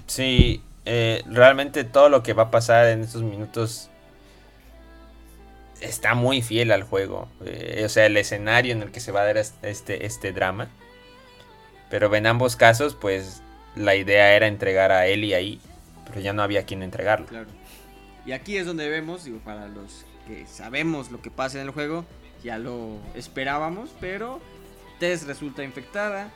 Sí, 0.09 0.63
eh, 0.85 1.23
realmente 1.27 1.83
todo 1.83 2.09
lo 2.09 2.23
que 2.23 2.33
va 2.33 2.43
a 2.43 2.51
pasar 2.51 2.87
en 2.87 3.01
estos 3.01 3.21
minutos 3.21 3.91
está 5.81 6.15
muy 6.15 6.41
fiel 6.41 6.71
al 6.71 6.81
juego. 6.81 7.29
Eh, 7.45 7.83
o 7.85 7.89
sea, 7.89 8.07
el 8.07 8.17
escenario 8.17 8.73
en 8.73 8.81
el 8.81 8.91
que 8.91 8.99
se 8.99 9.11
va 9.11 9.21
a 9.21 9.25
dar 9.25 9.37
este, 9.37 10.05
este 10.07 10.33
drama. 10.33 10.67
Pero 11.91 12.13
en 12.15 12.25
ambos 12.25 12.55
casos, 12.55 12.95
pues 12.95 13.43
la 13.75 13.95
idea 13.95 14.33
era 14.35 14.47
entregar 14.47 14.91
a 14.91 15.05
Ellie 15.05 15.35
ahí, 15.35 15.61
pero 16.07 16.21
ya 16.21 16.33
no 16.33 16.41
había 16.41 16.65
quien 16.65 16.81
entregarlo. 16.81 17.27
Claro. 17.27 17.47
Y 18.25 18.31
aquí 18.31 18.57
es 18.57 18.65
donde 18.65 18.89
vemos, 18.89 19.25
digo, 19.25 19.39
para 19.39 19.67
los 19.67 20.05
que 20.27 20.47
sabemos 20.47 21.11
lo 21.11 21.21
que 21.21 21.29
pasa 21.29 21.59
en 21.59 21.67
el 21.67 21.71
juego, 21.71 22.03
ya 22.43 22.57
lo 22.57 22.97
esperábamos, 23.13 23.91
pero 24.01 24.41
Tess 24.99 25.27
resulta 25.27 25.63
infectada 25.63 26.31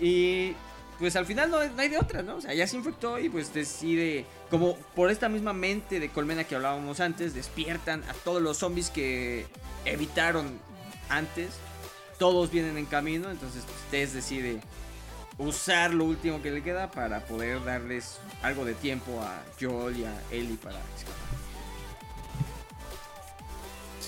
y 0.00 0.54
pues 0.98 1.16
al 1.16 1.26
final 1.26 1.50
no, 1.50 1.58
hay 1.58 1.88
de 1.88 1.98
otra, 1.98 2.22
¿no? 2.22 2.36
O 2.36 2.40
sea, 2.40 2.54
ya 2.54 2.66
se 2.66 2.76
infectó 2.76 3.18
y 3.18 3.28
pues 3.28 3.52
decide, 3.52 4.24
como 4.50 4.76
por 4.94 5.10
esta 5.10 5.28
misma 5.28 5.52
mente 5.52 6.00
de 6.00 6.08
colmena 6.08 6.44
que 6.44 6.54
hablábamos 6.54 7.00
antes, 7.00 7.34
despiertan 7.34 8.02
a 8.04 8.14
todos 8.24 8.40
los 8.40 8.58
zombies 8.58 8.90
que 8.90 9.46
evitaron 9.84 10.58
antes, 11.08 11.50
todos 12.18 12.50
vienen 12.50 12.78
en 12.78 12.86
camino, 12.86 13.30
entonces 13.30 13.64
pues, 13.64 13.78
Tess 13.90 14.14
decide 14.14 14.60
usar 15.38 15.92
lo 15.94 16.04
último 16.04 16.42
que 16.42 16.50
le 16.50 16.62
queda 16.62 16.90
para 16.90 17.20
poder 17.20 17.64
darles 17.64 18.18
algo 18.42 18.64
de 18.64 18.74
tiempo 18.74 19.20
a 19.20 19.42
Joel 19.60 19.96
y 19.98 20.04
a 20.04 20.12
Ellie 20.30 20.56
para. 20.56 20.78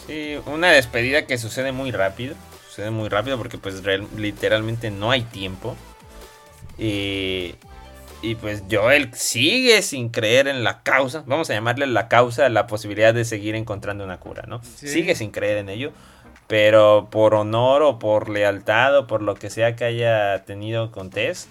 Sí, 0.07 0.37
una 0.47 0.71
despedida 0.71 1.27
que 1.27 1.39
sucede 1.39 1.73
muy 1.73 1.91
rápido. 1.91 2.37
Sucede 2.69 2.91
muy 2.91 3.09
rápido 3.09 3.39
porque 3.39 3.57
pues 3.57 3.83
literalmente 4.17 4.91
no 4.91 5.11
hay 5.11 5.23
tiempo. 5.23 5.77
Y, 6.79 7.55
y 8.23 8.35
pues 8.37 8.65
Joel 8.71 9.13
sigue 9.15 9.83
sin 9.83 10.09
creer 10.09 10.49
en 10.49 10.65
la 10.65 10.83
causa. 10.83 11.25
Vamos 11.27 11.51
a 11.51 11.55
llamarle 11.55 11.87
la 11.87 12.09
causa, 12.09 12.49
la 12.49 12.67
posibilidad 12.67 13.15
de 13.15 13.25
seguir 13.25 13.55
encontrando 13.55 14.05
una 14.05 14.19
cura, 14.19 14.45
¿no? 14.47 14.63
Sí. 14.63 14.89
Sigue 14.89 15.15
sin 15.15 15.31
creer 15.31 15.59
en 15.59 15.69
ello. 15.69 15.93
Pero 16.47 17.09
por 17.11 17.35
honor 17.35 17.83
o 17.83 17.99
por 17.99 18.29
lealtad 18.29 18.99
o 18.99 19.07
por 19.07 19.23
lo 19.23 19.35
que 19.35 19.51
sea 19.51 19.77
que 19.77 19.85
haya 19.85 20.45
tenido 20.45 20.91
con 20.91 21.11
Tess, 21.11 21.49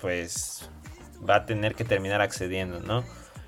pues 0.00 0.68
va 1.28 1.36
a 1.36 1.46
tener 1.46 1.74
que 1.74 1.84
terminar 1.84 2.20
accediendo, 2.20 2.80
¿no? 2.80 3.04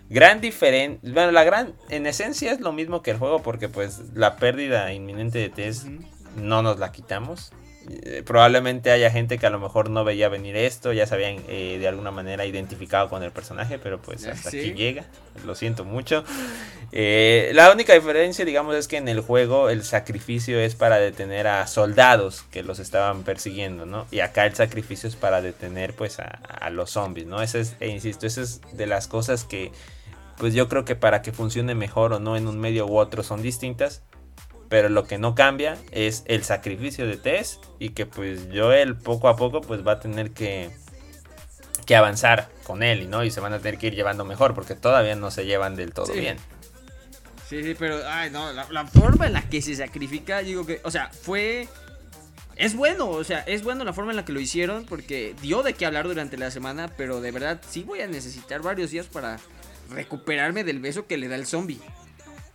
Gran 0.09 0.41
diferencia, 0.41 1.13
bueno, 1.13 1.33
la 1.33 1.43
gran, 1.43 1.75
en 1.89 2.07
esencia 2.07 2.53
es 2.53 2.61
lo 2.61 2.73
mismo 2.73 3.03
que 3.03 3.11
el 3.11 3.19
juego 3.19 3.43
porque 3.43 3.69
pues 3.69 4.15
la 4.15 4.37
pérdida 4.37 4.93
inminente 4.93 5.39
de 5.41 5.49
Tess 5.49 5.87
no 6.37 6.63
nos 6.63 6.79
la 6.79 6.93
quitamos. 6.93 7.53
Eh, 7.89 8.23
probablemente 8.25 8.91
haya 8.91 9.11
gente 9.11 9.39
que 9.39 9.47
a 9.47 9.51
lo 9.51 9.61
mejor 9.61 9.91
no 9.91 10.05
veía 10.05 10.29
venir 10.29 10.57
esto, 10.57 10.93
ya 10.93 11.07
se 11.07 11.15
habían 11.15 11.37
eh, 11.49 11.77
de 11.79 11.87
alguna 11.87 12.11
manera 12.11 12.45
identificado 12.45 13.09
con 13.09 13.23
el 13.23 13.31
personaje, 13.31 13.79
pero 13.79 14.01
pues 14.01 14.27
hasta 14.27 14.51
sí. 14.51 14.59
aquí 14.59 14.73
llega, 14.73 15.05
lo 15.45 15.55
siento 15.55 15.85
mucho. 15.85 16.25
Eh, 16.91 17.51
la 17.55 17.71
única 17.71 17.95
diferencia, 17.95 18.45
digamos, 18.45 18.75
es 18.75 18.89
que 18.89 18.97
en 18.97 19.09
el 19.09 19.21
juego 19.21 19.71
el 19.71 19.85
sacrificio 19.85 20.59
es 20.59 20.75
para 20.75 20.97
detener 20.97 21.47
a 21.47 21.67
soldados 21.67 22.43
que 22.51 22.63
los 22.63 22.81
estaban 22.81 23.23
persiguiendo, 23.23 23.87
¿no? 23.87 24.07
Y 24.11 24.21
acá 24.21 24.47
el 24.47 24.55
sacrificio 24.55 25.09
es 25.09 25.15
para 25.15 25.41
detener 25.41 25.95
pues 25.95 26.19
a, 26.19 26.25
a 26.25 26.71
los 26.71 26.91
zombies, 26.91 27.27
¿no? 27.27 27.41
Es, 27.41 27.55
e 27.55 27.89
insisto, 27.89 28.27
esa 28.27 28.43
es 28.43 28.61
de 28.73 28.87
las 28.87 29.07
cosas 29.07 29.45
que 29.45 29.71
pues 30.39 30.55
yo 30.55 30.69
creo 30.69 30.85
que 30.85 30.97
para 30.97 31.23
que 31.23 31.33
funcione 31.33 31.75
mejor 31.75 32.13
o 32.13 32.19
no 32.21 32.37
en 32.37 32.47
un 32.47 32.59
medio 32.59 32.87
u 32.87 32.99
otro 32.99 33.23
son 33.23 33.43
distintas. 33.43 34.03
Pero 34.69 34.89
lo 34.89 35.05
que 35.05 35.19
no 35.19 35.35
cambia 35.35 35.77
es 35.93 36.25
el 36.27 36.43
sacrificio 36.45 37.07
de 37.07 37.17
Tess 37.17 37.61
y 37.79 37.91
que 37.91 38.07
pues 38.07 38.49
Joel 38.53 38.97
poco 38.97 39.29
a 39.29 39.37
poco 39.37 39.61
pues 39.61 39.87
va 39.87 39.93
a 39.93 40.01
tener 40.01 40.33
que, 40.33 40.71
que 41.87 41.95
avanzar 41.97 42.49
con 42.65 42.83
él, 42.83 43.09
¿no? 43.11 43.23
Y 43.25 43.31
se 43.31 43.41
van 43.41 43.53
a 43.53 43.59
tener 43.59 43.79
que 43.79 43.87
ir 43.89 43.95
llevando 43.95 44.25
mejor 44.25 44.55
porque 44.55 44.75
todavía 44.75 45.15
no 45.15 45.31
se 45.31 45.47
llevan 45.47 45.77
del 45.77 45.93
todo 45.93 46.07
Sí. 46.07 46.21
bien. 46.21 46.37
Sí, 47.49 47.63
sí, 47.63 47.77
pero, 47.79 48.01
ay, 48.09 48.31
no, 48.31 48.53
la, 48.53 48.67
la 48.73 48.87
forma 48.89 49.27
en 49.29 49.33
la 49.33 49.49
que 49.49 49.63
se 49.63 49.77
sacrifica, 49.77 50.41
digo 50.41 50.67
que, 50.67 50.81
o 50.83 50.91
sea, 50.91 51.11
fue 51.13 51.69
es 52.57 52.75
bueno, 52.75 53.09
o 53.09 53.23
sea, 53.23 53.41
es 53.41 53.63
bueno 53.63 53.85
la 53.85 53.93
forma 53.93 54.11
en 54.13 54.17
la 54.17 54.25
que 54.25 54.33
lo 54.33 54.41
hicieron 54.41 54.85
porque 54.85 55.35
dio 55.43 55.63
de 55.63 55.75
qué 55.75 55.87
hablar 55.87 56.09
durante 56.09 56.37
la 56.39 56.51
semana, 56.51 56.89
pero 56.97 57.21
de 57.21 57.31
verdad 57.31 57.61
sí 57.69 57.85
voy 57.85 58.01
a 58.01 58.07
necesitar 58.09 58.63
varios 58.63 58.91
días 58.91 59.07
para 59.07 59.39
recuperarme 59.91 60.65
del 60.65 60.81
beso 60.81 61.07
que 61.07 61.19
le 61.19 61.29
da 61.29 61.37
el 61.37 61.47
zombie. 61.47 61.79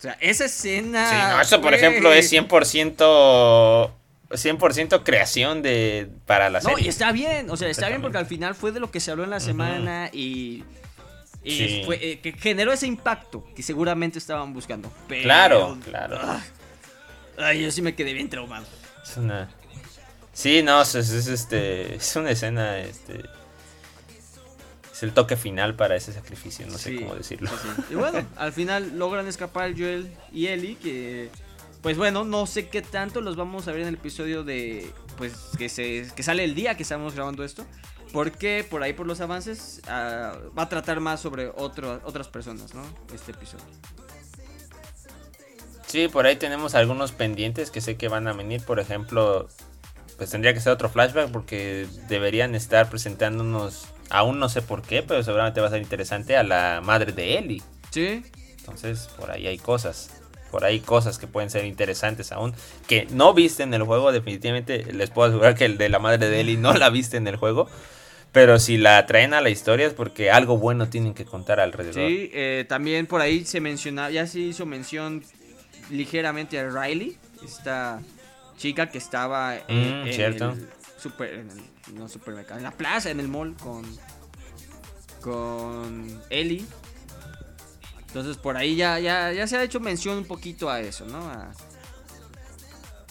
O 0.02 0.04
sea, 0.04 0.18
esa 0.20 0.46
escena... 0.46 1.08
Sí, 1.08 1.16
no, 1.36 1.40
eso 1.40 1.60
por 1.60 1.74
ejemplo 1.74 2.12
es 2.12 2.32
100%... 2.32 3.90
100% 4.30 5.02
creación 5.04 5.60
de 5.60 6.08
para 6.24 6.48
la 6.48 6.62
serie. 6.62 6.76
No, 6.76 6.82
y 6.82 6.88
está 6.88 7.12
bien, 7.12 7.50
o 7.50 7.56
sea, 7.58 7.68
está 7.68 7.88
bien 7.88 8.00
porque 8.00 8.16
al 8.16 8.24
final 8.24 8.54
fue 8.54 8.72
de 8.72 8.80
lo 8.80 8.90
que 8.90 8.98
se 8.98 9.10
habló 9.10 9.24
en 9.24 9.30
la 9.30 9.40
semana 9.40 10.08
y 10.10 10.64
y 11.44 11.82
fue, 11.84 11.98
eh, 12.00 12.20
que 12.20 12.32
generó 12.32 12.72
ese 12.72 12.86
impacto 12.86 13.44
que 13.54 13.62
seguramente 13.62 14.18
estaban 14.18 14.52
buscando. 14.52 14.92
claro, 15.08 15.78
claro. 15.84 16.18
Ah, 16.22 16.42
ay, 17.38 17.62
yo 17.62 17.70
sí 17.70 17.82
me 17.82 17.94
quedé 17.94 18.12
bien 18.12 18.28
traumado. 18.28 18.66
Es 19.02 19.16
una. 19.16 19.50
Sí, 20.32 20.62
no, 20.62 20.82
es, 20.82 20.94
este. 20.94 21.96
Es 21.96 22.16
una 22.16 22.30
escena. 22.30 22.78
Este. 22.78 23.24
Es 25.02 25.08
el 25.08 25.14
toque 25.14 25.36
final 25.36 25.74
para 25.74 25.96
ese 25.96 26.12
sacrificio, 26.12 26.64
no 26.68 26.78
sé 26.78 26.94
cómo 26.94 27.16
decirlo. 27.16 27.50
y 27.90 27.96
bueno, 27.96 28.24
al 28.36 28.52
final 28.52 28.96
logran 28.96 29.26
escapar 29.26 29.72
Joel 29.76 30.16
y 30.32 30.46
Ellie, 30.46 30.76
que. 30.76 31.28
Pues 31.80 31.96
bueno, 31.96 32.22
no 32.22 32.46
sé 32.46 32.68
qué 32.68 32.82
tanto 32.82 33.20
los 33.20 33.34
vamos 33.34 33.66
a 33.66 33.72
ver 33.72 33.80
en 33.80 33.88
el 33.88 33.94
episodio 33.94 34.44
de. 34.44 34.88
Pues 35.18 35.32
que, 35.58 35.68
se, 35.68 36.06
que 36.14 36.22
sale 36.22 36.44
el 36.44 36.54
día 36.54 36.76
que 36.76 36.84
estamos 36.84 37.16
grabando 37.16 37.42
esto. 37.42 37.66
Porque 38.12 38.64
por 38.68 38.84
ahí, 38.84 38.92
por 38.92 39.08
los 39.08 39.20
avances, 39.20 39.82
ah, 39.88 40.38
va 40.56 40.62
a 40.62 40.68
tratar 40.68 41.00
más 41.00 41.18
sobre 41.18 41.48
otras 41.48 42.28
personas, 42.28 42.72
¿no? 42.72 42.82
Este 43.12 43.32
episodio. 43.32 43.64
Sí, 45.88 46.06
por 46.06 46.26
ahí 46.26 46.36
tenemos 46.36 46.76
algunos 46.76 47.10
pendientes 47.10 47.72
que 47.72 47.80
sé 47.80 47.96
que 47.96 48.06
van 48.06 48.28
a 48.28 48.34
venir. 48.34 48.64
Por 48.64 48.78
ejemplo, 48.78 49.48
pues 50.16 50.30
tendría 50.30 50.54
que 50.54 50.60
ser 50.60 50.72
otro 50.72 50.88
flashback 50.88 51.32
porque 51.32 51.88
deberían 52.06 52.54
estar 52.54 52.88
presentándonos, 52.88 53.88
aún 54.12 54.38
no 54.38 54.48
sé 54.48 54.62
por 54.62 54.82
qué, 54.82 55.02
pero 55.02 55.22
seguramente 55.22 55.60
va 55.60 55.66
a 55.66 55.70
ser 55.70 55.82
interesante, 55.82 56.36
a 56.36 56.42
la 56.42 56.80
madre 56.82 57.12
de 57.12 57.38
Ellie. 57.38 57.62
Sí. 57.90 58.22
Entonces, 58.58 59.08
por 59.18 59.30
ahí 59.30 59.46
hay 59.46 59.58
cosas. 59.58 60.10
Por 60.50 60.64
ahí 60.64 60.80
cosas 60.80 61.18
que 61.18 61.26
pueden 61.26 61.48
ser 61.48 61.64
interesantes 61.64 62.30
aún. 62.30 62.54
Que 62.86 63.06
no 63.10 63.32
viste 63.32 63.62
en 63.62 63.72
el 63.72 63.82
juego, 63.84 64.12
definitivamente 64.12 64.84
les 64.92 65.10
puedo 65.10 65.28
asegurar 65.28 65.54
que 65.54 65.64
el 65.64 65.78
de 65.78 65.88
la 65.88 65.98
madre 65.98 66.28
de 66.28 66.40
Ellie 66.40 66.58
no 66.58 66.74
la 66.74 66.90
viste 66.90 67.16
en 67.16 67.26
el 67.26 67.36
juego. 67.36 67.68
Pero 68.32 68.58
si 68.58 68.76
la 68.76 69.04
traen 69.06 69.34
a 69.34 69.40
la 69.40 69.50
historia 69.50 69.86
es 69.86 69.94
porque 69.94 70.30
algo 70.30 70.58
bueno 70.58 70.88
tienen 70.88 71.14
que 71.14 71.24
contar 71.24 71.58
alrededor. 71.60 72.08
Sí, 72.08 72.30
eh, 72.32 72.64
también 72.68 73.06
por 73.06 73.20
ahí 73.20 73.44
se 73.44 73.60
menciona, 73.60 74.10
ya 74.10 74.26
se 74.26 74.40
hizo 74.40 74.64
mención 74.64 75.22
ligeramente 75.90 76.58
a 76.58 76.68
Riley, 76.68 77.16
esta 77.44 78.00
chica 78.56 78.88
que 78.88 78.98
estaba 78.98 79.58
en, 79.68 80.04
mm, 80.04 80.12
¿cierto? 80.12 80.54
Super, 81.02 81.34
en 81.34 81.48
no 81.94 82.08
supermercado, 82.08 82.58
en 82.58 82.64
la 82.64 82.72
plaza, 82.72 83.10
en 83.10 83.20
el 83.20 83.28
mall 83.28 83.56
con 83.56 83.84
con 85.20 86.22
Ellie. 86.30 86.64
Entonces 88.08 88.36
por 88.36 88.56
ahí 88.56 88.76
ya, 88.76 88.98
ya, 88.98 89.32
ya 89.32 89.46
se 89.46 89.56
ha 89.56 89.62
hecho 89.62 89.80
mención 89.80 90.18
un 90.18 90.24
poquito 90.24 90.70
a 90.70 90.80
eso, 90.80 91.06
¿no? 91.06 91.18
A, 91.18 91.52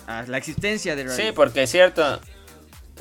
a 0.08 0.24
la 0.24 0.38
existencia 0.38 0.96
de 0.96 1.04
Riley. 1.04 1.18
Sí, 1.18 1.32
porque 1.34 1.64
es 1.64 1.72
cierto, 1.72 2.20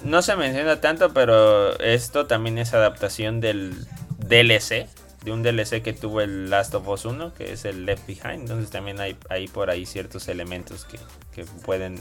no 0.04 0.22
se 0.22 0.36
menciona 0.36 0.80
tanto, 0.80 1.12
pero 1.12 1.78
esto 1.80 2.26
también 2.26 2.58
es 2.58 2.72
adaptación 2.72 3.40
del 3.40 3.86
DLC, 4.18 4.88
de 5.24 5.32
un 5.32 5.42
DLC 5.42 5.82
que 5.82 5.92
tuvo 5.92 6.20
el 6.20 6.48
Last 6.48 6.74
of 6.74 6.88
Us 6.88 7.04
1, 7.04 7.34
que 7.34 7.52
es 7.52 7.64
el 7.64 7.84
Left 7.84 8.06
Behind. 8.06 8.42
Entonces 8.42 8.70
también 8.70 9.00
hay, 9.00 9.16
hay 9.28 9.48
por 9.48 9.70
ahí 9.70 9.84
ciertos 9.84 10.28
elementos 10.28 10.86
que, 10.86 10.98
pueden 11.64 11.98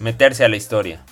meterse 0.00 0.44
a 0.44 0.48
la 0.48 0.56
historia. 0.56 1.02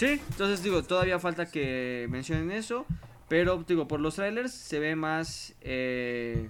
Sí, 0.00 0.18
entonces 0.30 0.62
digo, 0.62 0.82
todavía 0.82 1.18
falta 1.18 1.44
que 1.44 2.06
mencionen 2.08 2.52
eso. 2.52 2.86
Pero 3.28 3.62
digo, 3.68 3.86
por 3.86 4.00
los 4.00 4.14
trailers 4.14 4.50
se 4.50 4.78
ve 4.78 4.96
más. 4.96 5.52
Eh, 5.60 6.48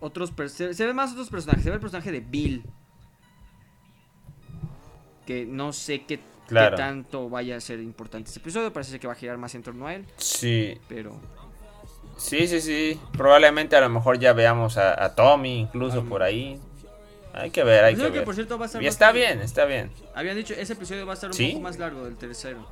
otros 0.00 0.32
se, 0.50 0.72
se, 0.72 0.86
ve 0.86 0.94
más 0.94 1.12
otros 1.12 1.28
personajes. 1.28 1.64
Se 1.64 1.68
ve 1.68 1.74
el 1.74 1.82
personaje 1.82 2.10
de 2.10 2.20
Bill. 2.20 2.64
Que 5.26 5.44
no 5.44 5.74
sé 5.74 6.06
qué 6.06 6.18
claro. 6.46 6.78
tanto 6.78 7.28
vaya 7.28 7.56
a 7.56 7.60
ser 7.60 7.78
importante 7.80 8.28
este 8.28 8.40
episodio. 8.40 8.72
Parece 8.72 8.98
que 8.98 9.06
va 9.06 9.12
a 9.12 9.16
girar 9.16 9.36
más 9.36 9.54
en 9.54 9.62
torno 9.62 9.86
a 9.86 9.94
él. 9.94 10.06
Sí. 10.16 10.78
Pero. 10.88 11.20
Sí, 12.16 12.48
sí, 12.48 12.62
sí. 12.62 12.98
Probablemente 13.12 13.76
a 13.76 13.82
lo 13.82 13.90
mejor 13.90 14.18
ya 14.18 14.32
veamos 14.32 14.78
a, 14.78 15.14
Tommy 15.14 15.58
incluso 15.58 16.06
por 16.06 16.22
ahí. 16.22 16.58
Hay 17.32 17.50
que 17.50 17.62
ver, 17.62 17.84
hay 17.84 17.94
pues 17.94 18.06
que, 18.06 18.12
ver. 18.12 18.24
por 18.24 18.34
cierto 18.34 18.58
va 18.58 18.64
a 18.64 18.66
estar 18.66 18.82
y 18.82 18.86
está 18.86 19.12
bien, 19.12 19.40
está 19.40 19.64
bien. 19.64 19.90
Habían 20.14 20.36
dicho, 20.36 20.54
ese 20.54 20.72
episodio 20.72 21.06
va 21.06 21.12
a 21.12 21.14
estar 21.14 21.30
un 21.30 21.36
poco 21.36 21.60
más 21.60 21.78
largo 21.78 22.04
del 22.04 22.16
tercero. 22.16 22.66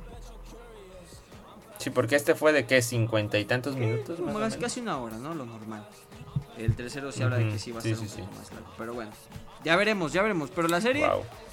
Sí, 1.77 1.89
porque 1.91 2.15
este 2.15 2.35
fue 2.35 2.53
de 2.53 2.65
qué, 2.65 2.81
cincuenta 2.81 3.37
y 3.37 3.45
tantos 3.45 3.75
minutos. 3.75 4.19
Más 4.19 4.57
casi 4.57 4.79
una 4.81 4.97
hora, 4.97 5.17
¿no? 5.17 5.33
Lo 5.33 5.45
normal. 5.45 5.87
El 6.57 6.75
tercero 6.75 7.11
se 7.11 7.23
habla 7.23 7.37
de 7.37 7.49
que 7.49 7.59
sí 7.59 7.71
va 7.71 7.79
a 7.79 7.81
ser 7.81 7.97
un 7.97 8.07
poco 8.07 8.31
más 8.33 8.51
largo. 8.51 8.73
Pero 8.77 8.93
bueno, 8.93 9.11
ya 9.63 9.75
veremos, 9.75 10.11
ya 10.11 10.23
veremos. 10.23 10.49
Pero 10.49 10.67
la 10.67 10.81
serie 10.81 11.07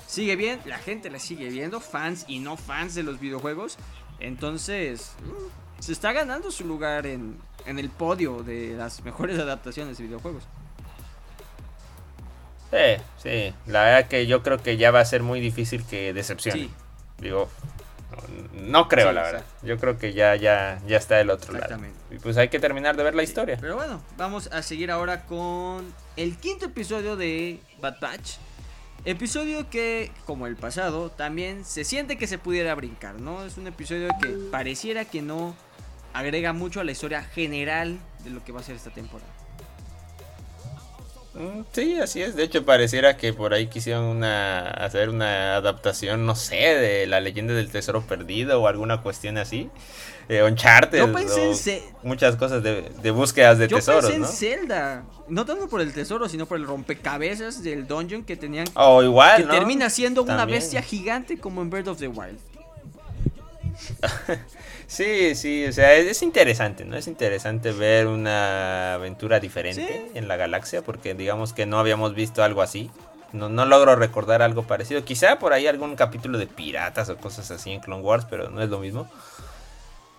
sigue 0.06 0.34
bien, 0.36 0.60
la 0.64 0.78
gente 0.78 1.10
la 1.10 1.18
sigue 1.18 1.50
viendo, 1.50 1.80
fans 1.80 2.24
y 2.26 2.38
no 2.38 2.56
fans 2.56 2.94
de 2.94 3.02
los 3.02 3.20
videojuegos. 3.20 3.76
Entonces, 4.18 5.12
mm, 5.22 5.82
se 5.82 5.92
está 5.92 6.12
ganando 6.12 6.50
su 6.50 6.64
lugar 6.64 7.06
en, 7.06 7.36
en 7.66 7.78
el 7.78 7.90
podio 7.90 8.42
de 8.42 8.74
las 8.76 9.04
mejores 9.04 9.38
adaptaciones 9.40 9.98
de 9.98 10.04
videojuegos. 10.04 10.44
Sí, 12.74 13.02
sí, 13.22 13.54
la 13.66 13.84
verdad 13.84 14.08
que 14.08 14.26
yo 14.26 14.42
creo 14.42 14.60
que 14.60 14.76
ya 14.76 14.90
va 14.90 14.98
a 14.98 15.04
ser 15.04 15.22
muy 15.22 15.38
difícil 15.38 15.84
que 15.84 16.12
decepcione. 16.12 16.70
Digo, 17.18 17.48
no 18.52 18.88
creo, 18.88 19.12
la 19.12 19.22
verdad. 19.22 19.44
Yo 19.62 19.78
creo 19.78 19.96
que 19.96 20.12
ya, 20.12 20.34
ya, 20.34 20.80
ya 20.86 20.96
está 20.96 21.16
del 21.16 21.30
otro 21.30 21.52
lado. 21.52 21.76
Y 22.10 22.18
pues 22.18 22.36
hay 22.36 22.48
que 22.48 22.58
terminar 22.58 22.96
de 22.96 23.04
ver 23.04 23.14
la 23.14 23.22
historia. 23.22 23.58
Pero 23.60 23.76
bueno, 23.76 24.02
vamos 24.16 24.48
a 24.48 24.62
seguir 24.62 24.90
ahora 24.90 25.24
con 25.24 25.94
el 26.16 26.36
quinto 26.36 26.66
episodio 26.66 27.16
de 27.16 27.60
Bad 27.80 28.00
Batch. 28.00 28.38
Episodio 29.04 29.70
que, 29.70 30.10
como 30.24 30.46
el 30.48 30.56
pasado, 30.56 31.10
también 31.10 31.64
se 31.64 31.84
siente 31.84 32.16
que 32.16 32.26
se 32.26 32.38
pudiera 32.38 32.74
brincar, 32.74 33.20
¿no? 33.20 33.44
Es 33.44 33.56
un 33.56 33.68
episodio 33.68 34.08
que 34.20 34.28
pareciera 34.50 35.04
que 35.04 35.22
no 35.22 35.54
agrega 36.12 36.52
mucho 36.52 36.80
a 36.80 36.84
la 36.84 36.92
historia 36.92 37.22
general 37.22 37.98
de 38.24 38.30
lo 38.30 38.42
que 38.42 38.50
va 38.50 38.60
a 38.60 38.62
ser 38.64 38.74
esta 38.74 38.90
temporada. 38.90 39.30
Mm, 41.34 41.62
sí, 41.72 41.98
así 42.00 42.22
es. 42.22 42.36
De 42.36 42.44
hecho, 42.44 42.64
pareciera 42.64 43.16
que 43.16 43.32
por 43.32 43.54
ahí 43.54 43.66
quisieron 43.66 44.04
una, 44.04 44.68
hacer 44.68 45.08
una 45.08 45.56
adaptación, 45.56 46.26
no 46.26 46.36
sé, 46.36 46.56
de 46.56 47.06
la 47.06 47.20
leyenda 47.20 47.54
del 47.54 47.70
tesoro 47.70 48.02
perdido 48.02 48.62
o 48.62 48.68
alguna 48.68 49.02
cuestión 49.02 49.38
así. 49.38 49.68
Eh, 50.28 50.42
Uncharted. 50.42 50.98
Yo 50.98 51.12
pensé 51.12 51.76
en 51.78 52.08
muchas 52.08 52.36
cosas 52.36 52.62
de, 52.62 52.88
de 53.02 53.10
búsquedas 53.10 53.58
de 53.58 53.68
tesoros. 53.68 54.04
Yo 54.04 54.10
pensé 54.10 54.52
en 54.52 54.58
Zelda. 54.60 55.04
No 55.28 55.44
tanto 55.44 55.68
por 55.68 55.80
el 55.80 55.92
tesoro, 55.92 56.28
sino 56.28 56.46
por 56.46 56.58
el 56.58 56.66
rompecabezas 56.66 57.62
del 57.62 57.86
dungeon 57.86 58.24
que 58.24 58.36
tenían. 58.36 58.66
O 58.74 59.02
igual. 59.02 59.42
Que 59.42 59.48
termina 59.48 59.90
siendo 59.90 60.22
una 60.22 60.44
bestia 60.46 60.82
gigante 60.82 61.38
como 61.38 61.62
en 61.62 61.70
Bird 61.70 61.88
of 61.88 61.98
the 61.98 62.08
Wild. 62.08 62.38
sí, 64.86 65.34
sí, 65.34 65.66
o 65.66 65.72
sea, 65.72 65.94
es, 65.94 66.22
interesante, 66.22 66.84
¿no? 66.84 66.96
Es 66.96 67.06
interesante 67.06 67.72
ver 67.72 68.06
una 68.06 68.94
aventura 68.94 69.40
diferente 69.40 70.10
en 70.14 70.28
la 70.28 70.36
galaxia, 70.36 70.82
porque 70.82 71.14
digamos 71.14 71.52
que 71.52 71.66
no 71.66 71.78
habíamos 71.78 72.14
visto 72.14 72.42
algo 72.42 72.62
así. 72.62 72.90
No, 73.32 73.48
no 73.48 73.64
logro 73.64 73.96
recordar 73.96 74.42
algo 74.42 74.62
parecido. 74.62 75.04
Quizá 75.04 75.38
por 75.40 75.52
ahí 75.52 75.66
algún 75.66 75.96
capítulo 75.96 76.38
de 76.38 76.46
piratas 76.46 77.08
o 77.08 77.16
cosas 77.16 77.50
así 77.50 77.72
en 77.72 77.80
Clone 77.80 78.02
Wars, 78.02 78.26
pero 78.30 78.48
no 78.48 78.62
es 78.62 78.68
lo 78.68 78.78
mismo. 78.78 79.08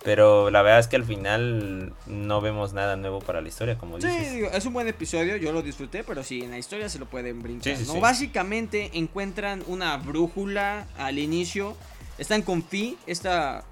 Pero 0.06 0.50
la 0.50 0.62
verdad 0.62 0.78
es 0.78 0.86
que 0.86 0.94
al 0.94 1.04
final 1.04 1.92
no 2.06 2.40
vemos 2.40 2.72
nada 2.72 2.94
nuevo 2.94 3.18
para 3.18 3.40
la 3.40 3.48
historia, 3.48 3.76
como 3.76 3.96
dices. 3.96 4.12
Sí, 4.30 4.42
es 4.52 4.64
un 4.64 4.72
buen 4.72 4.86
episodio, 4.86 5.36
yo 5.36 5.50
lo 5.52 5.62
disfruté, 5.62 6.04
pero 6.04 6.22
sí, 6.22 6.44
en 6.44 6.52
la 6.52 6.58
historia 6.58 6.88
se 6.88 7.00
lo 7.00 7.06
pueden 7.06 7.42
brincar. 7.42 7.76
¿no? 7.80 7.98
Básicamente 7.98 8.90
encuentran 8.92 9.64
una 9.66 9.96
brújula 9.96 10.86
al 10.96 11.18
inicio. 11.18 11.76
Están 12.18 12.42
con 12.42 12.62
Fi, 12.62 12.96
esta 13.08 13.64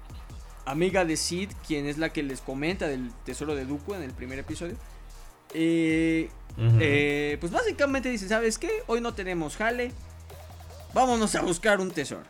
amiga 0.65 1.05
de 1.05 1.17
Sid, 1.17 1.51
quien 1.67 1.85
es 1.87 1.97
la 1.97 2.09
que 2.09 2.23
les 2.23 2.41
comenta 2.41 2.87
del 2.87 3.11
tesoro 3.25 3.55
de 3.55 3.65
Dooku 3.65 3.93
en 3.93 4.03
el 4.03 4.11
primer 4.11 4.39
episodio. 4.39 4.75
Eh, 5.53 6.29
eh, 6.57 7.37
pues 7.39 7.51
básicamente 7.51 8.09
dicen, 8.09 8.29
¿sabes 8.29 8.57
qué? 8.57 8.83
Hoy 8.87 9.01
no 9.01 9.13
tenemos 9.13 9.55
jale. 9.55 9.91
Vámonos 10.93 11.35
a 11.35 11.41
buscar 11.41 11.79
un 11.79 11.91
tesoro. 11.91 12.23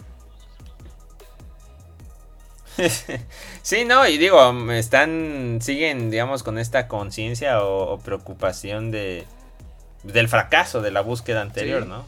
sí, 3.61 3.85
no, 3.85 4.07
y 4.07 4.17
digo, 4.17 4.71
están, 4.71 5.59
siguen, 5.61 6.11
digamos, 6.11 6.43
con 6.43 6.57
esta 6.57 6.87
conciencia 6.87 7.63
o, 7.63 7.99
preocupación 7.99 8.91
de 8.91 9.25
del 10.03 10.29
fracaso 10.29 10.83
de 10.83 10.91
la 10.91 11.01
búsqueda 11.01 11.41
anterior, 11.41 11.87
¿no? 11.87 12.05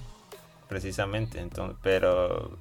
Precisamente, 0.68 1.40
entonces, 1.40 1.78
pero 1.82 2.56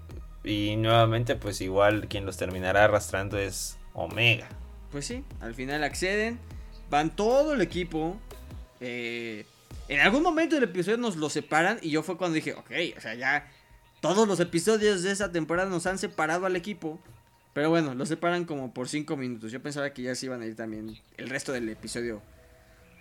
y 0.47 0.77
nuevamente, 0.77 1.35
pues 1.35 1.61
igual 1.61 2.07
quien 2.09 2.25
los 2.25 2.37
terminará 2.37 2.85
arrastrando 2.85 3.37
es 3.37 3.77
Omega. 3.95 4.49
Pues 4.93 5.05
sí, 5.05 5.25
al 5.41 5.55
final 5.55 5.83
acceden, 5.83 6.39
van 6.89 7.15
todo 7.15 7.53
el 7.55 7.61
equipo. 7.61 8.17
Eh, 8.81 9.45
en 9.89 10.01
algún 10.01 10.23
momento 10.23 10.55
del 10.55 10.65
episodio 10.65 10.99
nos 10.99 11.17
lo 11.17 11.29
separan 11.31 11.79
y 11.83 11.91
yo 11.91 12.05
fue 12.05 12.17
cuando 12.17 12.37
dije, 12.37 12.55
ok, 12.55 12.71
o 12.97 13.01
sea, 13.01 13.15
ya 13.15 13.51
todos 14.01 14.29
los 14.29 14.39
episodios 14.39 15.03
de 15.03 15.11
esa 15.11 15.33
temporada 15.33 15.69
nos 15.69 15.85
han 15.87 15.99
separado 15.99 16.47
al 16.47 16.55
equipo. 16.55 17.01
Pero 17.53 17.71
bueno, 17.71 17.95
lo 17.95 18.07
separan 18.07 18.45
como 18.45 18.73
por 18.73 18.89
5 18.89 19.17
minutos. 19.17 19.51
Yo 19.51 19.61
pensaba 19.61 19.91
que 19.91 20.03
ya 20.03 20.15
se 20.15 20.27
iban 20.27 20.43
a 20.43 20.47
ir 20.47 20.55
también 20.55 20.97
el 21.17 21.29
resto 21.29 21.53
del 21.53 21.69
episodio 21.69 22.23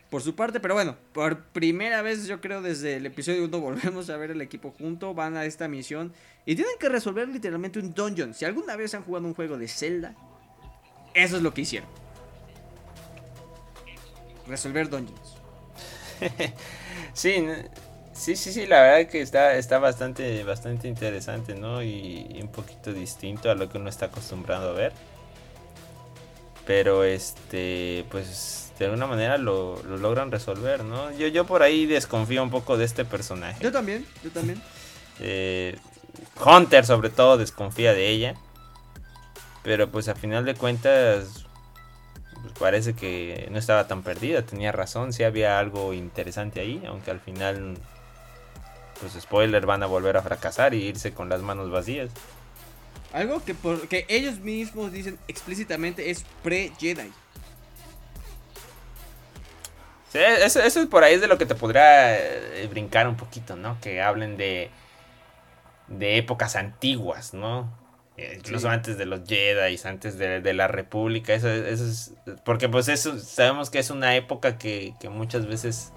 por 0.10 0.22
su 0.22 0.36
parte. 0.36 0.60
Pero 0.60 0.74
bueno, 0.74 0.96
por 1.14 1.44
primera 1.46 2.02
vez 2.02 2.28
yo 2.28 2.42
creo 2.42 2.62
desde 2.62 2.98
el 2.98 3.06
episodio 3.06 3.46
1 3.46 3.60
volvemos 3.62 4.10
a 4.10 4.18
ver 4.18 4.32
el 4.32 4.42
equipo 4.42 4.72
junto. 4.72 5.14
Van 5.14 5.38
a 5.38 5.46
esta 5.46 5.68
misión 5.68 6.14
y 6.46 6.56
tienen 6.56 6.76
que 6.80 6.90
resolver 6.90 7.28
literalmente 7.28 7.80
un 7.80 7.94
dungeon. 7.94 8.34
Si 8.34 8.46
alguna 8.46 8.76
vez 8.76 8.94
han 8.94 9.04
jugado 9.04 9.26
un 9.28 9.34
juego 9.34 9.58
de 9.58 9.68
Zelda, 9.68 10.16
eso 11.14 11.38
es 11.38 11.44
lo 11.44 11.54
que 11.54 11.62
hicieron. 11.62 11.90
Resolver 14.48 14.90
dungeons. 14.90 15.38
sí, 17.14 17.46
sí, 18.14 18.36
sí, 18.36 18.54
sí, 18.54 18.66
la 18.68 18.82
verdad 18.82 19.10
que 19.10 19.22
está, 19.22 19.56
está 19.56 19.80
bastante, 19.80 20.44
bastante 20.44 20.88
interesante, 20.88 21.56
¿no? 21.56 21.82
Y, 21.84 22.40
un 22.42 22.50
poquito 22.50 22.94
distinto 22.94 23.50
a 23.50 23.56
lo 23.56 23.70
que 23.70 23.78
uno 23.78 23.90
está 23.90 24.08
acostumbrado 24.08 24.70
a 24.70 24.74
ver. 24.74 24.94
Pero 26.66 27.04
este, 27.04 28.06
pues 28.10 28.65
de 28.80 28.86
alguna 28.86 29.08
manera 29.08 29.38
lo, 29.38 29.82
logran 29.84 30.32
resolver, 30.32 30.84
¿no? 30.84 31.12
Yo, 31.18 31.28
yo 31.28 31.46
por 31.46 31.64
ahí 31.64 31.86
desconfío 31.86 32.44
un 32.44 32.50
poco 32.50 32.78
de 32.78 32.86
este 32.86 33.06
personaje. 33.06 33.62
Yo 33.62 33.72
también, 33.72 34.06
yo 34.24 34.32
también. 34.32 34.62
Eh, 35.22 35.80
Hunter 36.46 36.86
sobre 36.86 37.10
todo 37.10 37.38
desconfía 37.38 37.94
de 37.94 38.10
ella. 38.10 38.36
Pero 39.64 39.90
pues 39.90 40.10
a 40.10 40.16
final 40.16 40.44
de 40.44 40.56
cuentas 40.56 41.46
pues, 42.42 42.54
parece 42.60 42.94
que 42.94 43.48
no 43.50 43.58
estaba 43.58 43.88
tan 43.88 44.04
perdida, 44.04 44.44
tenía 44.44 44.72
razón, 44.72 45.14
sí 45.14 45.24
había 45.24 45.58
algo 45.58 45.94
interesante 45.94 46.60
ahí, 46.60 46.84
aunque 46.86 47.12
al 47.12 47.20
final 47.20 47.78
pues 49.00 49.14
spoiler 49.20 49.66
van 49.66 49.84
a 49.84 49.88
volver 49.88 50.18
a 50.18 50.22
fracasar 50.22 50.74
y 50.74 50.84
irse 50.84 51.14
con 51.14 51.30
las 51.30 51.42
manos 51.42 51.72
vacías. 51.72 52.12
Algo 53.12 53.44
que, 53.44 53.56
por, 53.56 53.88
que 53.88 54.06
ellos 54.10 54.40
mismos 54.40 54.92
dicen 54.92 55.18
explícitamente 55.28 56.12
es 56.12 56.26
pre-Jedi. 56.44 57.12
Eso, 60.20 60.62
eso, 60.62 60.82
es 60.82 60.88
por 60.88 61.04
ahí 61.04 61.16
es 61.16 61.22
de 61.22 61.28
lo 61.28 61.38
que 61.38 61.46
te 61.46 61.56
podría 61.56 62.18
eh, 62.18 62.68
brincar 62.70 63.08
un 63.08 63.16
poquito, 63.16 63.56
¿no? 63.56 63.78
Que 63.82 64.02
hablen 64.02 64.38
de, 64.38 64.70
de 65.88 66.18
épocas 66.18 66.56
antiguas, 66.56 67.34
¿no? 67.34 67.72
Eh, 68.18 68.36
incluso 68.38 68.70
antes 68.70 68.98
de 68.98 69.06
los 69.06 69.28
Jedi, 69.28 69.78
antes 69.84 70.18
de, 70.18 70.54
la 70.54 70.68
República, 70.68 71.34
eso, 71.34 71.50
eso, 71.50 71.86
es, 71.86 72.14
porque 72.46 72.70
pues 72.70 72.88
eso, 72.88 73.20
sabemos 73.20 73.70
que 73.70 73.80
es 73.80 73.90
una 73.90 74.16
época 74.16 74.58
que, 74.58 74.94
que 75.02 75.10
muchas 75.10 75.48
veces 75.48 75.92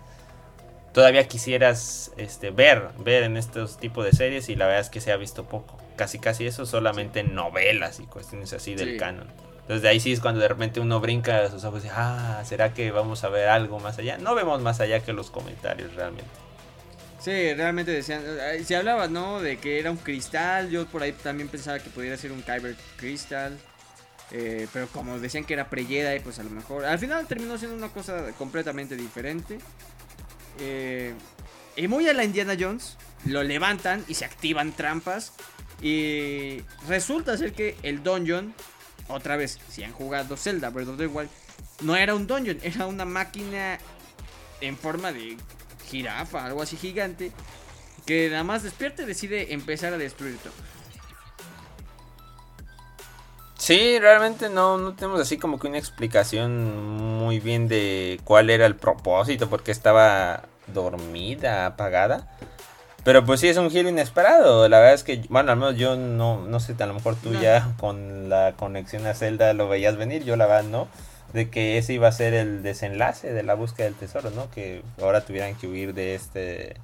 todavía 0.92 1.28
quisieras 1.28 2.12
este, 2.16 2.50
ver, 2.50 2.88
ver 2.98 3.22
en 3.22 3.36
estos 3.36 3.78
tipos 3.78 4.04
de 4.04 4.12
series 4.12 4.48
y 4.48 4.56
la 4.56 4.66
verdad 4.66 4.80
es 4.80 4.90
que 4.90 5.00
se 5.00 5.12
ha 5.12 5.16
visto 5.16 5.44
poco. 5.44 5.78
Casi 5.96 6.18
casi 6.18 6.46
eso 6.46 6.66
solamente 6.66 7.20
en 7.20 7.34
novelas 7.34 8.00
y 8.00 8.06
cuestiones 8.06 8.52
así 8.52 8.74
del 8.74 8.96
canon. 8.96 9.28
Entonces 9.68 9.82
de 9.82 9.88
ahí 9.90 10.00
sí 10.00 10.12
es 10.12 10.20
cuando 10.20 10.40
de 10.40 10.48
repente 10.48 10.80
uno 10.80 10.98
brinca 10.98 11.42
a 11.42 11.50
sus 11.50 11.62
ojos 11.64 11.80
y 11.80 11.82
dice, 11.82 11.94
ah, 11.94 12.42
¿será 12.46 12.72
que 12.72 12.90
vamos 12.90 13.22
a 13.22 13.28
ver 13.28 13.48
algo 13.48 13.78
más 13.78 13.98
allá? 13.98 14.16
No 14.16 14.34
vemos 14.34 14.62
más 14.62 14.80
allá 14.80 15.00
que 15.00 15.12
los 15.12 15.30
comentarios 15.30 15.94
realmente. 15.94 16.30
Sí, 17.20 17.52
realmente 17.52 17.90
decían, 17.90 18.22
se 18.64 18.76
hablaba, 18.76 19.08
¿no? 19.08 19.42
De 19.42 19.58
que 19.58 19.78
era 19.78 19.90
un 19.90 19.98
cristal, 19.98 20.70
yo 20.70 20.86
por 20.86 21.02
ahí 21.02 21.12
también 21.12 21.50
pensaba 21.50 21.80
que 21.80 21.90
pudiera 21.90 22.16
ser 22.16 22.32
un 22.32 22.40
Kyber 22.40 22.76
Crystal. 22.96 23.58
Eh, 24.30 24.66
pero 24.72 24.86
como 24.88 25.18
decían 25.18 25.44
que 25.44 25.52
era 25.52 25.68
pre-Jedi, 25.68 26.20
pues 26.20 26.38
a 26.38 26.44
lo 26.44 26.50
mejor. 26.50 26.86
Al 26.86 26.98
final 26.98 27.26
terminó 27.26 27.58
siendo 27.58 27.76
una 27.76 27.88
cosa 27.88 28.32
completamente 28.38 28.96
diferente. 28.96 29.58
Eh, 30.60 31.12
y 31.76 31.88
muy 31.88 32.08
a 32.08 32.14
la 32.14 32.24
Indiana 32.24 32.56
Jones, 32.58 32.96
lo 33.26 33.42
levantan 33.42 34.02
y 34.08 34.14
se 34.14 34.24
activan 34.24 34.72
trampas. 34.72 35.34
Y 35.82 36.62
resulta 36.88 37.36
ser 37.36 37.52
que 37.52 37.76
el 37.82 38.02
dungeon, 38.02 38.54
otra 39.08 39.36
vez, 39.36 39.58
si 39.70 39.84
han 39.84 39.92
jugado 39.92 40.36
Zelda 40.36 40.70
Breath 40.70 40.88
of 40.88 40.98
the 40.98 41.08
no 41.82 41.96
era 41.96 42.14
un 42.14 42.26
dungeon, 42.26 42.58
era 42.62 42.86
una 42.86 43.04
máquina 43.04 43.78
en 44.60 44.76
forma 44.76 45.12
de 45.12 45.36
jirafa, 45.88 46.44
algo 46.44 46.62
así 46.62 46.76
gigante, 46.76 47.32
que 48.06 48.28
nada 48.30 48.44
más 48.44 48.62
despierta 48.62 49.02
y 49.02 49.06
decide 49.06 49.52
empezar 49.52 49.92
a 49.92 49.98
destruir 49.98 50.36
todo. 50.38 50.52
Sí, 53.56 53.98
realmente 53.98 54.48
no, 54.48 54.78
no 54.78 54.94
tenemos 54.94 55.20
así 55.20 55.36
como 55.36 55.58
que 55.58 55.66
una 55.66 55.78
explicación 55.78 57.18
muy 57.18 57.38
bien 57.40 57.68
de 57.68 58.20
cuál 58.24 58.50
era 58.50 58.66
el 58.66 58.76
propósito, 58.76 59.50
porque 59.50 59.72
estaba 59.72 60.44
dormida, 60.68 61.66
apagada. 61.66 62.38
Pero 63.04 63.24
pues 63.24 63.40
sí 63.40 63.48
es 63.48 63.56
un 63.56 63.70
giro 63.70 63.88
inesperado. 63.88 64.68
La 64.68 64.78
verdad 64.78 64.94
es 64.94 65.04
que, 65.04 65.22
bueno, 65.28 65.52
al 65.52 65.58
menos 65.58 65.76
yo 65.76 65.96
no, 65.96 66.44
no 66.46 66.60
sé, 66.60 66.74
a 66.78 66.86
lo 66.86 66.94
mejor 66.94 67.16
tú 67.16 67.32
ya 67.34 67.74
con 67.78 68.28
la 68.28 68.54
conexión 68.56 69.06
a 69.06 69.14
Zelda 69.14 69.52
lo 69.54 69.68
veías 69.68 69.96
venir, 69.96 70.24
yo 70.24 70.36
la 70.36 70.46
verdad 70.46 70.68
no. 70.68 70.88
De 71.32 71.50
que 71.50 71.76
ese 71.76 71.92
iba 71.92 72.08
a 72.08 72.12
ser 72.12 72.32
el 72.32 72.62
desenlace 72.62 73.32
de 73.32 73.42
la 73.42 73.54
búsqueda 73.54 73.86
del 73.86 73.94
tesoro, 73.94 74.30
¿no? 74.30 74.50
Que 74.50 74.82
ahora 75.00 75.24
tuvieran 75.24 75.54
que 75.56 75.66
huir 75.66 75.94
de 75.94 76.14
este 76.14 76.76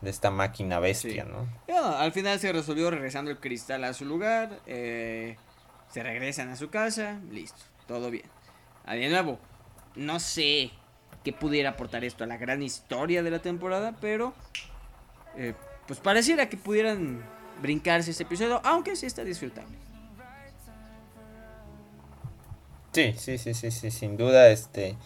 de 0.00 0.10
esta 0.10 0.30
máquina 0.30 0.80
bestia, 0.80 1.24
¿no? 1.24 1.48
al 1.74 2.12
final 2.12 2.38
se 2.38 2.52
resolvió 2.52 2.90
regresando 2.90 3.30
el 3.30 3.38
cristal 3.38 3.84
a 3.84 3.94
su 3.94 4.04
lugar. 4.04 4.60
Eh, 4.66 5.36
se 5.90 6.02
regresan 6.02 6.50
a 6.50 6.56
su 6.56 6.70
casa, 6.70 7.20
listo, 7.30 7.62
todo 7.86 8.10
bien. 8.10 8.26
Ah, 8.84 8.96
de 8.96 9.08
nuevo, 9.08 9.38
no 9.94 10.20
sé 10.20 10.70
qué 11.22 11.32
pudiera 11.32 11.70
aportar 11.70 12.04
esto 12.04 12.24
a 12.24 12.26
la 12.26 12.36
gran 12.36 12.62
historia 12.62 13.22
de 13.22 13.30
la 13.30 13.38
temporada, 13.38 13.96
pero 14.00 14.34
eh, 15.36 15.54
pues 15.86 16.00
pareciera 16.00 16.48
que 16.48 16.56
pudieran 16.56 17.22
brincarse 17.60 18.10
este 18.10 18.24
episodio, 18.24 18.60
aunque 18.64 18.96
sí 18.96 19.06
está 19.06 19.24
disfrutable. 19.24 19.76
Sí, 22.92 23.14
sí, 23.18 23.38
sí, 23.38 23.54
sí, 23.54 23.70
sí, 23.70 23.90
sin 23.90 24.16
duda, 24.16 24.48
este... 24.50 24.96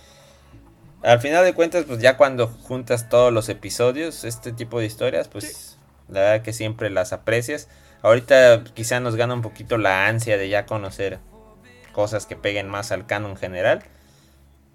Al 1.03 1.21
final 1.21 1.45
de 1.45 1.55
cuentas, 1.55 1.85
pues 1.85 2.01
ya 2.01 2.17
cuando 2.17 2.49
juntas 2.49 3.09
todos 3.09 3.33
los 3.33 3.49
episodios, 3.49 4.25
este 4.25 4.53
tipo 4.53 4.81
de 4.81 4.87
historias, 4.87 5.29
pues 5.29 5.79
la 6.09 6.21
verdad 6.21 6.43
que 6.43 6.53
siempre 6.53 6.91
las 6.91 7.12
aprecias. 7.12 7.69
Ahorita 8.03 8.64
quizá 8.75 8.99
nos 8.99 9.14
gana 9.14 9.35
un 9.35 9.43
poquito 9.43 9.79
la 9.79 10.07
ansia 10.07 10.37
de 10.37 10.49
ya 10.49 10.67
conocer 10.67 11.21
cosas 11.93 12.27
que 12.27 12.37
peguen 12.37 12.69
más 12.69 12.91
al 12.91 13.07
canon 13.07 13.37
general. 13.37 13.85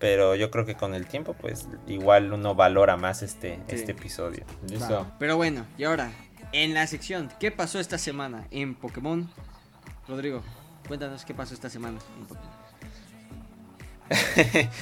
Pero 0.04 0.36
yo 0.36 0.52
creo 0.52 0.66
que 0.66 0.76
con 0.76 0.96
el 0.96 1.08
tiempo, 1.08 1.34
pues 1.34 1.70
igual 1.88 2.34
uno 2.34 2.56
valora 2.56 2.98
más 2.98 3.24
este, 3.24 3.62
este 3.70 3.94
episodio. 3.94 4.44
Pero 5.18 5.38
bueno, 5.38 5.66
y 5.78 5.86
ahora, 5.86 6.12
en 6.52 6.74
la 6.74 6.86
sección, 6.88 7.32
¿qué 7.40 7.52
pasó 7.52 7.80
esta 7.80 7.98
semana 7.98 8.46
en 8.52 8.76
Pokémon? 8.76 9.30
Rodrigo, 10.06 10.44
cuéntanos 10.90 11.24
qué 11.24 11.34
pasó 11.34 11.54
esta 11.54 11.70
semana 11.70 12.00
en 12.20 12.26
Pokémon. 12.26 12.52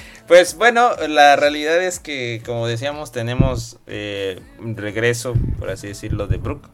pues 0.28 0.56
bueno, 0.56 0.90
la 1.08 1.36
realidad 1.36 1.80
es 1.84 2.00
que, 2.00 2.42
como 2.44 2.66
decíamos, 2.66 3.12
tenemos 3.12 3.78
eh, 3.86 4.42
un 4.58 4.76
regreso, 4.76 5.36
por 5.60 5.70
así 5.70 5.86
decirlo, 5.86 6.26
de 6.26 6.38
Brook. 6.38 6.68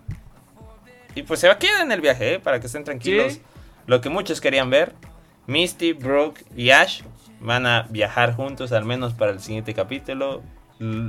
Y 1.15 1.23
pues 1.23 1.41
se 1.41 1.47
va 1.47 1.55
a 1.55 1.59
quedar 1.59 1.81
en 1.81 1.91
el 1.91 1.99
viaje, 1.99 2.35
¿eh? 2.35 2.39
para 2.39 2.61
que 2.61 2.67
estén 2.67 2.85
tranquilos. 2.85 3.41
Lo 3.87 3.99
que 3.99 4.07
muchos 4.07 4.39
querían 4.39 4.69
ver. 4.69 4.93
Misty, 5.47 5.91
Brooke 5.91 6.45
y 6.55 6.69
Ash 6.69 7.01
van 7.39 7.65
a 7.65 7.87
viajar 7.89 8.35
juntos 8.35 8.71
al 8.71 8.85
menos 8.85 9.13
para 9.13 9.31
el 9.31 9.39
siguiente 9.39 9.73
capítulo. 9.73 10.41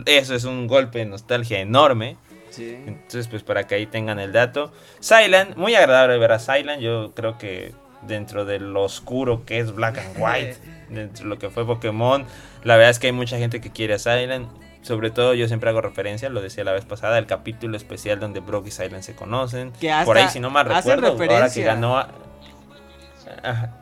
Eso 0.06 0.34
es 0.34 0.44
un 0.44 0.66
golpe 0.66 1.00
de 1.00 1.06
nostalgia 1.06 1.60
enorme. 1.60 2.16
Entonces, 2.56 3.28
pues 3.28 3.42
para 3.42 3.66
que 3.66 3.74
ahí 3.74 3.86
tengan 3.86 4.18
el 4.18 4.32
dato. 4.32 4.72
Silent, 5.00 5.56
muy 5.56 5.74
agradable 5.74 6.18
ver 6.18 6.32
a 6.32 6.38
Silent. 6.38 6.80
Yo 6.80 7.12
creo 7.14 7.38
que 7.38 7.74
dentro 8.02 8.44
de 8.44 8.58
lo 8.60 8.84
oscuro 8.84 9.44
que 9.44 9.58
es 9.58 9.74
Black 9.74 9.98
and 9.98 10.16
White, 10.18 10.56
dentro 10.88 11.24
de 11.24 11.28
lo 11.28 11.38
que 11.38 11.50
fue 11.50 11.66
Pokémon, 11.66 12.24
la 12.64 12.76
verdad 12.76 12.90
es 12.90 12.98
que 12.98 13.08
hay 13.08 13.12
mucha 13.12 13.38
gente 13.38 13.60
que 13.60 13.70
quiere 13.70 13.94
a 13.94 13.98
Silent. 13.98 14.48
Sobre 14.82 15.10
todo 15.10 15.34
yo 15.34 15.48
siempre 15.48 15.68
hago 15.70 15.80
referencia, 15.80 16.28
lo 16.30 16.40
decía 16.40 16.64
la 16.64 16.72
vez 16.72 16.84
pasada, 16.84 17.18
el 17.18 17.26
capítulo 17.26 17.76
especial 17.76 18.20
donde 18.20 18.40
Brock 18.40 18.68
y 18.68 18.70
Silent 18.70 19.02
se 19.02 19.14
conocen. 19.14 19.72
Por 20.04 20.16
ahí 20.16 20.28
si 20.28 20.40
no 20.40 20.50
mal 20.50 20.66
recuerdo, 20.66 21.08
ahora 21.08 21.50
que 21.50 21.62
ganó... 21.62 22.06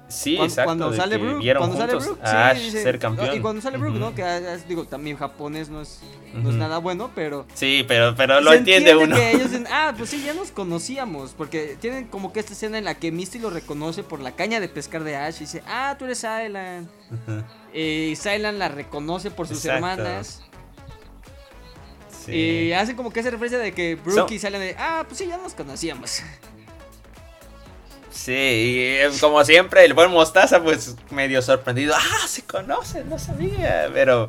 Sí, 0.09 0.37
exacto. 0.37 0.65
Cuando 0.65 0.93
sale 0.93 1.17
Brook, 1.19 1.43
cuando 1.59 1.77
sale 1.77 1.95
Brook, 1.97 2.19
sí, 2.57 2.71
ser 2.71 2.99
campeón. 2.99 3.37
y 3.37 3.41
cuando 3.41 3.61
sale 3.61 3.79
Brook, 3.79 3.95
¿no? 3.95 4.15
Que 4.15 4.59
digo, 4.69 4.85
también 4.85 5.17
japonés 5.17 5.69
no 5.69 5.81
es, 5.81 6.01
no 6.35 6.51
es 6.51 6.57
nada 6.57 6.79
bueno, 6.79 7.11
pero. 7.15 7.47
Sí, 7.55 7.85
pero, 7.87 8.15
pero 8.15 8.41
lo 8.41 8.53
entiende, 8.53 8.95
uno. 8.95 9.17
Que 9.17 9.33
ellos 9.33 9.51
dicen, 9.51 9.67
ah, 9.73 9.95
pues 9.97 10.11
sí, 10.11 10.23
ya 10.25 10.35
nos 10.35 10.51
conocíamos. 10.51 11.33
Porque 11.37 11.77
tienen 11.81 12.07
como 12.07 12.33
que 12.33 12.41
esta 12.41 12.53
escena 12.53 12.79
en 12.79 12.85
la 12.85 12.95
que 12.95 13.11
Misty 13.11 13.39
lo 13.39 13.51
reconoce 13.51 14.03
por 14.03 14.21
la 14.21 14.33
caña 14.33 14.61
de 14.61 14.69
pescar 14.69 15.05
de 15.05 15.17
Ash 15.17 15.37
y 15.37 15.41
dice, 15.41 15.63
ah, 15.67 15.97
tú 15.99 16.05
eres 16.05 16.19
Island. 16.19 16.89
Y 17.75 18.15
Silent 18.17 18.59
la 18.59 18.69
reconoce 18.69 19.31
por 19.31 19.49
sus 19.49 19.65
hermanas. 19.65 20.43
Y 22.29 22.73
hace 22.73 22.97
como 22.97 23.13
que 23.13 23.21
esa 23.21 23.31
referencia 23.31 23.59
de 23.59 23.73
que 23.73 23.95
Brooke 23.97 24.33
y 24.33 24.39
salen 24.39 24.61
de, 24.61 24.77
ah, 24.79 25.05
pues 25.07 25.19
sí, 25.19 25.27
ya 25.27 25.37
nos 25.37 25.55
conocíamos. 25.55 26.23
Sí, 28.17 28.33
y 28.33 28.79
eh, 28.81 29.11
como 29.21 29.45
siempre, 29.45 29.85
el 29.85 29.93
buen 29.93 30.11
Mostaza, 30.11 30.63
pues 30.63 30.97
medio 31.11 31.43
sorprendido. 31.43 31.95
Ah, 31.97 32.27
se 32.27 32.43
conocen, 32.43 33.09
no 33.11 33.19
sabía. 33.19 33.91
Pero, 33.93 34.29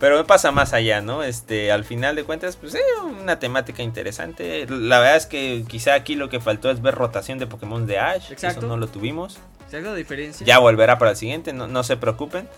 Pero 0.00 0.18
me 0.18 0.24
pasa 0.24 0.50
más 0.50 0.72
allá, 0.72 1.00
¿no? 1.00 1.22
Este, 1.22 1.70
al 1.70 1.84
final 1.84 2.16
de 2.16 2.24
cuentas, 2.24 2.56
pues 2.56 2.74
es 2.74 2.82
una 3.20 3.38
temática 3.38 3.82
interesante. 3.82 4.66
La 4.68 4.98
verdad 4.98 5.16
es 5.16 5.26
que 5.26 5.64
quizá 5.68 5.94
aquí 5.94 6.16
lo 6.16 6.28
que 6.28 6.40
faltó 6.40 6.70
es 6.70 6.82
ver 6.82 6.96
rotación 6.96 7.38
de 7.38 7.46
Pokémon 7.46 7.86
de 7.86 7.98
Ash. 7.98 8.32
Exacto. 8.32 8.58
Eso 8.58 8.68
no 8.68 8.76
lo 8.76 8.88
tuvimos. 8.88 9.38
¿Se 9.70 9.80
diferencia? 9.94 10.46
Ya 10.46 10.58
volverá 10.58 10.98
para 10.98 11.12
el 11.12 11.16
siguiente, 11.16 11.52
no, 11.52 11.68
no 11.68 11.84
se 11.84 11.96
preocupen. 11.96 12.48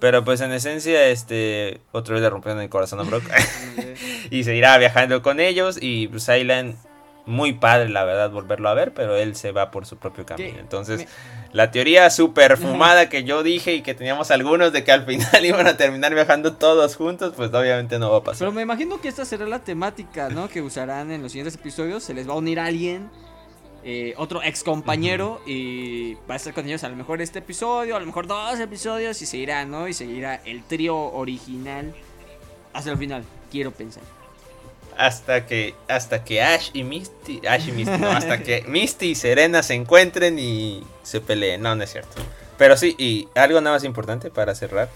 Pero 0.00 0.24
pues 0.24 0.40
en 0.40 0.52
esencia, 0.52 1.08
este, 1.08 1.80
otra 1.92 2.14
vez 2.14 2.22
le 2.22 2.30
rompieron 2.30 2.60
el 2.60 2.68
corazón 2.68 3.00
a 3.00 3.04
Brock. 3.04 3.22
y 4.30 4.44
seguirá 4.44 4.76
viajando 4.76 5.22
con 5.22 5.40
ellos. 5.40 5.78
Y 5.80 6.08
pues 6.08 6.28
Island, 6.28 6.76
muy 7.26 7.52
padre, 7.52 7.88
la 7.88 8.04
verdad, 8.04 8.30
volverlo 8.30 8.68
a 8.68 8.74
ver, 8.74 8.92
pero 8.92 9.16
él 9.16 9.36
se 9.36 9.52
va 9.52 9.70
por 9.70 9.86
su 9.86 9.96
propio 9.98 10.26
camino. 10.26 10.58
Entonces, 10.58 11.06
la 11.52 11.70
teoría 11.70 12.10
super 12.10 12.56
fumada 12.56 13.08
que 13.08 13.24
yo 13.24 13.42
dije 13.42 13.74
y 13.74 13.82
que 13.82 13.94
teníamos 13.94 14.30
algunos 14.30 14.72
de 14.72 14.84
que 14.84 14.92
al 14.92 15.04
final 15.04 15.44
iban 15.44 15.66
a 15.66 15.76
terminar 15.76 16.14
viajando 16.14 16.54
todos 16.54 16.96
juntos, 16.96 17.34
pues 17.36 17.52
obviamente 17.52 17.98
no 17.98 18.10
va 18.10 18.18
a 18.18 18.22
pasar. 18.22 18.38
Pero 18.40 18.52
me 18.52 18.62
imagino 18.62 19.00
que 19.00 19.08
esta 19.08 19.24
será 19.24 19.46
la 19.46 19.60
temática, 19.60 20.28
¿no? 20.28 20.48
Que 20.48 20.62
usarán 20.62 21.10
en 21.10 21.22
los 21.22 21.32
siguientes 21.32 21.54
episodios. 21.54 22.02
Se 22.02 22.14
les 22.14 22.28
va 22.28 22.32
a 22.32 22.36
unir 22.36 22.58
alguien 22.58 23.10
eh, 23.82 24.12
otro 24.18 24.42
ex 24.42 24.62
compañero 24.62 25.40
y 25.46 26.14
va 26.28 26.34
a 26.34 26.36
estar 26.36 26.52
con 26.52 26.66
ellos 26.66 26.84
a 26.84 26.88
lo 26.90 26.96
mejor 26.96 27.22
este 27.22 27.38
episodio, 27.38 27.96
a 27.96 28.00
lo 28.00 28.06
mejor 28.06 28.26
dos 28.26 28.60
episodios 28.60 29.20
y 29.22 29.26
seguirá, 29.26 29.64
¿no? 29.64 29.88
Y 29.88 29.94
seguirá 29.94 30.36
el 30.44 30.62
trío 30.64 30.96
original 30.96 31.94
hasta 32.72 32.90
el 32.90 32.98
final, 32.98 33.24
quiero 33.50 33.70
pensar. 33.70 34.19
Hasta 35.00 35.46
que 35.46 35.74
hasta 35.88 36.24
que 36.24 36.42
Ash 36.42 36.68
y 36.74 36.84
Misty, 36.84 37.40
Ash 37.48 37.68
y 37.68 37.72
Misty, 37.72 37.96
no, 37.96 38.10
hasta 38.10 38.42
que 38.42 38.62
Misty 38.68 39.06
y 39.06 39.14
Serena 39.14 39.62
se 39.62 39.72
encuentren 39.72 40.38
y 40.38 40.84
se 41.02 41.22
peleen, 41.22 41.62
no, 41.62 41.74
no 41.74 41.82
es 41.82 41.90
cierto. 41.90 42.20
Pero 42.58 42.76
sí, 42.76 42.96
y 42.98 43.26
algo 43.34 43.62
nada 43.62 43.76
más 43.76 43.84
importante 43.84 44.30
para 44.30 44.54
cerrar, 44.54 44.90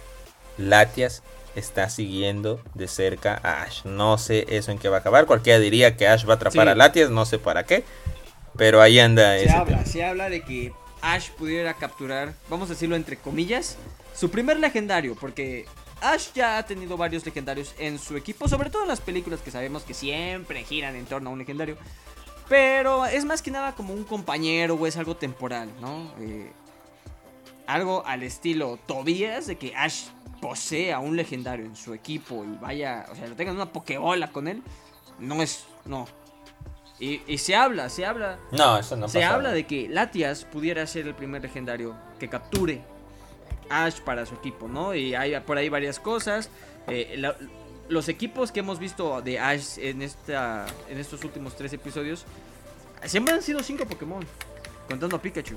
Latias 0.59 1.23
está 1.57 1.89
siguiendo 1.89 2.61
de 2.75 2.87
cerca 2.87 3.41
a 3.43 3.63
Ash. 3.63 3.85
No 3.85 4.19
sé 4.19 4.45
eso 4.51 4.73
en 4.73 4.79
qué 4.79 4.91
va 4.91 4.99
a 4.99 5.01
acabar. 5.01 5.25
Cualquiera 5.25 5.59
diría 5.59 5.97
que 5.97 6.07
Ash 6.07 6.29
va 6.29 6.35
a 6.35 6.37
atrapar 6.37 6.69
a 6.69 6.75
Latias, 6.75 7.09
no 7.09 7.25
sé 7.25 7.39
para 7.39 7.65
qué. 7.65 7.83
Pero 8.59 8.83
ahí 8.83 8.99
anda. 8.99 9.39
Se 9.39 9.51
habla, 9.51 9.87
se 9.87 10.05
habla 10.05 10.29
de 10.29 10.43
que 10.43 10.73
Ash 11.01 11.31
pudiera 11.31 11.73
capturar, 11.73 12.35
vamos 12.51 12.69
a 12.69 12.75
decirlo 12.75 12.97
entre 12.97 13.17
comillas, 13.17 13.79
su 14.15 14.31
primer 14.31 14.59
legendario, 14.61 15.17
porque 15.19 15.65
Ash 16.13 16.33
ya 16.35 16.59
ha 16.59 16.63
tenido 16.65 16.97
varios 16.97 17.25
legendarios 17.25 17.75
en 17.79 17.99
su 17.99 18.17
equipo, 18.17 18.49
sobre 18.49 18.71
todo 18.71 18.83
en 18.83 18.89
las 18.89 19.01
películas 19.01 19.41
que 19.41 19.51
sabemos 19.51 19.83
que 19.83 19.95
siempre 19.95 20.65
giran 20.65 20.97
en 20.97 21.07
torno 21.07 21.31
a 21.31 21.33
un 21.33 21.39
legendario. 21.39 21.77
Pero 22.49 23.07
es 23.07 23.25
más 23.25 23.41
que 23.43 23.51
nada 23.51 23.75
como 23.75 23.95
un 23.95 24.05
compañero 24.05 24.75
o 24.75 24.87
es 24.87 24.97
algo 24.97 25.17
temporal, 25.17 25.71
¿no? 25.81 26.13
Eh, 26.21 26.53
algo 27.67 28.05
al 28.07 28.23
estilo 28.23 28.79
Tobias, 28.87 29.47
de 29.47 29.57
que 29.57 29.75
Ash 29.75 30.09
posea 30.41 30.99
un 30.99 31.17
legendario 31.17 31.65
en 31.65 31.75
su 31.75 31.95
equipo 31.95 32.45
y 32.45 32.59
vaya, 32.61 33.07
o 33.11 33.15
sea, 33.15 33.27
lo 33.27 33.35
tengan 33.35 33.57
una 33.57 33.73
pokebola 33.73 34.31
con 34.31 34.47
él. 34.47 34.63
No 35.19 35.41
es, 35.43 35.65
no, 35.87 36.07
y, 36.99 37.39
se 37.39 37.57
habla, 37.57 37.89
se 37.89 38.07
habla. 38.07 38.39
No, 38.53 38.79
eso 38.79 38.97
no 38.97 39.09
Se 39.09 39.25
habla 39.25 39.51
de 39.51 39.67
que 39.67 39.89
Latias 39.89 40.45
pudiera 40.45 40.87
ser 40.87 41.07
el 41.07 41.15
primer 41.15 41.43
legendario 41.43 41.97
que 42.19 42.29
capture 42.29 42.83
Ash 43.83 44.01
para 44.01 44.27
su 44.27 44.35
equipo, 44.35 44.69
¿no? 44.69 44.95
Y 44.95 45.15
hay 45.15 45.39
por 45.41 45.59
ahí 45.59 45.69
varias 45.69 45.99
cosas. 45.99 46.51
Eh, 46.87 47.23
los 47.89 48.09
equipos 48.09 48.53
que 48.53 48.61
hemos 48.61 48.79
visto 48.79 49.21
de 49.23 49.39
Ash 49.39 49.79
en, 49.79 50.03
esta, 50.03 50.67
en 50.89 50.99
estos 50.99 51.25
últimos 51.25 51.57
tres 51.57 51.73
episodios 51.73 52.25
siempre 53.07 53.35
han 53.35 53.43
sido 53.43 53.63
cinco 53.63 53.85
Pokémon, 53.87 54.25
contando 54.89 55.17
a 55.17 55.23
Pikachu. 55.23 55.57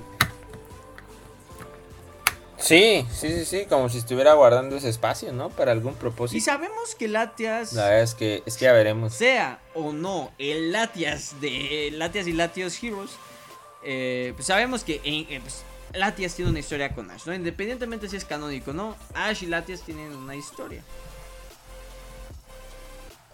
Sí, 2.58 3.06
sí, 3.12 3.28
sí, 3.28 3.44
sí, 3.44 3.66
como 3.66 3.88
si 3.88 3.98
estuviera 3.98 4.34
guardando 4.34 4.76
ese 4.76 4.88
espacio, 4.88 5.32
¿no? 5.32 5.48
Para 5.48 5.70
algún 5.70 5.94
propósito. 5.94 6.36
Y 6.36 6.40
sabemos 6.40 6.96
que 6.96 7.06
Latias. 7.06 7.72
La 7.72 7.84
verdad 7.84 8.02
es 8.02 8.14
que, 8.14 8.42
es 8.46 8.56
que 8.56 8.64
ya 8.64 8.72
veremos. 8.72 9.14
Sea 9.14 9.60
o 9.74 9.92
no 9.92 10.32
el 10.38 10.72
Latias 10.72 11.40
de 11.40 11.90
Latias 11.92 12.26
y 12.26 12.32
Latios 12.32 12.82
Heroes, 12.82 13.12
eh, 13.84 14.32
pues 14.34 14.46
sabemos 14.46 14.82
que 14.82 15.00
eh, 15.04 15.40
pues, 15.40 15.62
Latias 15.94 16.34
tiene 16.34 16.50
una 16.50 16.60
historia 16.60 16.94
con 16.94 17.10
Ash, 17.10 17.26
¿no? 17.26 17.34
Independientemente 17.34 18.08
si 18.08 18.16
es 18.16 18.24
canónico 18.24 18.72
no, 18.72 18.96
Ash 19.14 19.42
y 19.42 19.46
Latias 19.46 19.82
tienen 19.82 20.14
una 20.14 20.36
historia. 20.36 20.82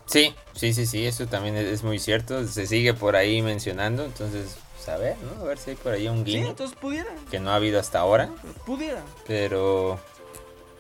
Sí, 0.07 0.35
sí, 0.55 0.73
sí, 0.75 0.87
sí, 0.87 1.07
eso 1.07 1.27
también 1.27 1.57
es 1.57 1.83
muy 1.83 1.99
cierto. 1.99 2.47
Se 2.47 2.67
sigue 2.67 2.95
por 2.95 3.17
ahí 3.17 3.43
mencionando, 3.43 4.05
entonces 4.05 4.59
a 4.89 4.97
ver, 4.97 5.17
¿no? 5.19 5.43
A 5.43 5.45
ver 5.45 5.59
si 5.59 5.71
hay 5.71 5.77
por 5.77 5.93
ahí 5.93 6.09
un 6.09 6.25
guiño. 6.25 6.49
entonces 6.49 6.77
pudiera. 6.77 7.11
Que 7.31 7.41
no 7.41 7.51
ha 7.51 7.57
habido 7.57 7.81
hasta 7.81 8.01
ahora. 8.01 8.31
Pudiera. 8.67 9.03
Pero 9.27 9.99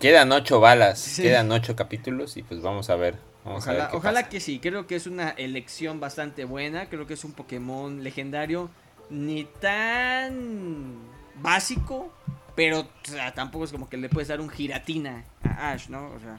quedan 0.00 0.30
ocho 0.32 0.60
balas, 0.60 1.16
quedan 1.16 1.50
ocho 1.52 1.76
capítulos 1.76 2.36
y 2.36 2.42
pues 2.42 2.60
vamos 2.60 2.90
a 2.90 2.96
ver. 2.96 3.16
ojalá, 3.44 3.90
ojalá 3.92 4.28
que 4.28 4.40
sí, 4.40 4.58
creo 4.58 4.86
que 4.86 4.96
es 4.96 5.06
una 5.06 5.30
elección 5.30 6.00
bastante 6.00 6.44
buena, 6.44 6.88
creo 6.88 7.06
que 7.06 7.14
es 7.14 7.24
un 7.24 7.32
Pokémon 7.32 8.02
legendario 8.02 8.70
ni 9.10 9.44
tan 9.44 10.98
básico, 11.40 12.12
pero 12.54 12.86
tampoco 13.34 13.64
es 13.64 13.72
como 13.72 13.88
que 13.88 13.96
le 13.96 14.08
puedes 14.08 14.28
dar 14.28 14.40
un 14.40 14.48
giratina 14.48 15.24
a 15.42 15.72
Ash, 15.72 15.88
¿no? 15.88 16.10
O 16.10 16.20
sea, 16.20 16.38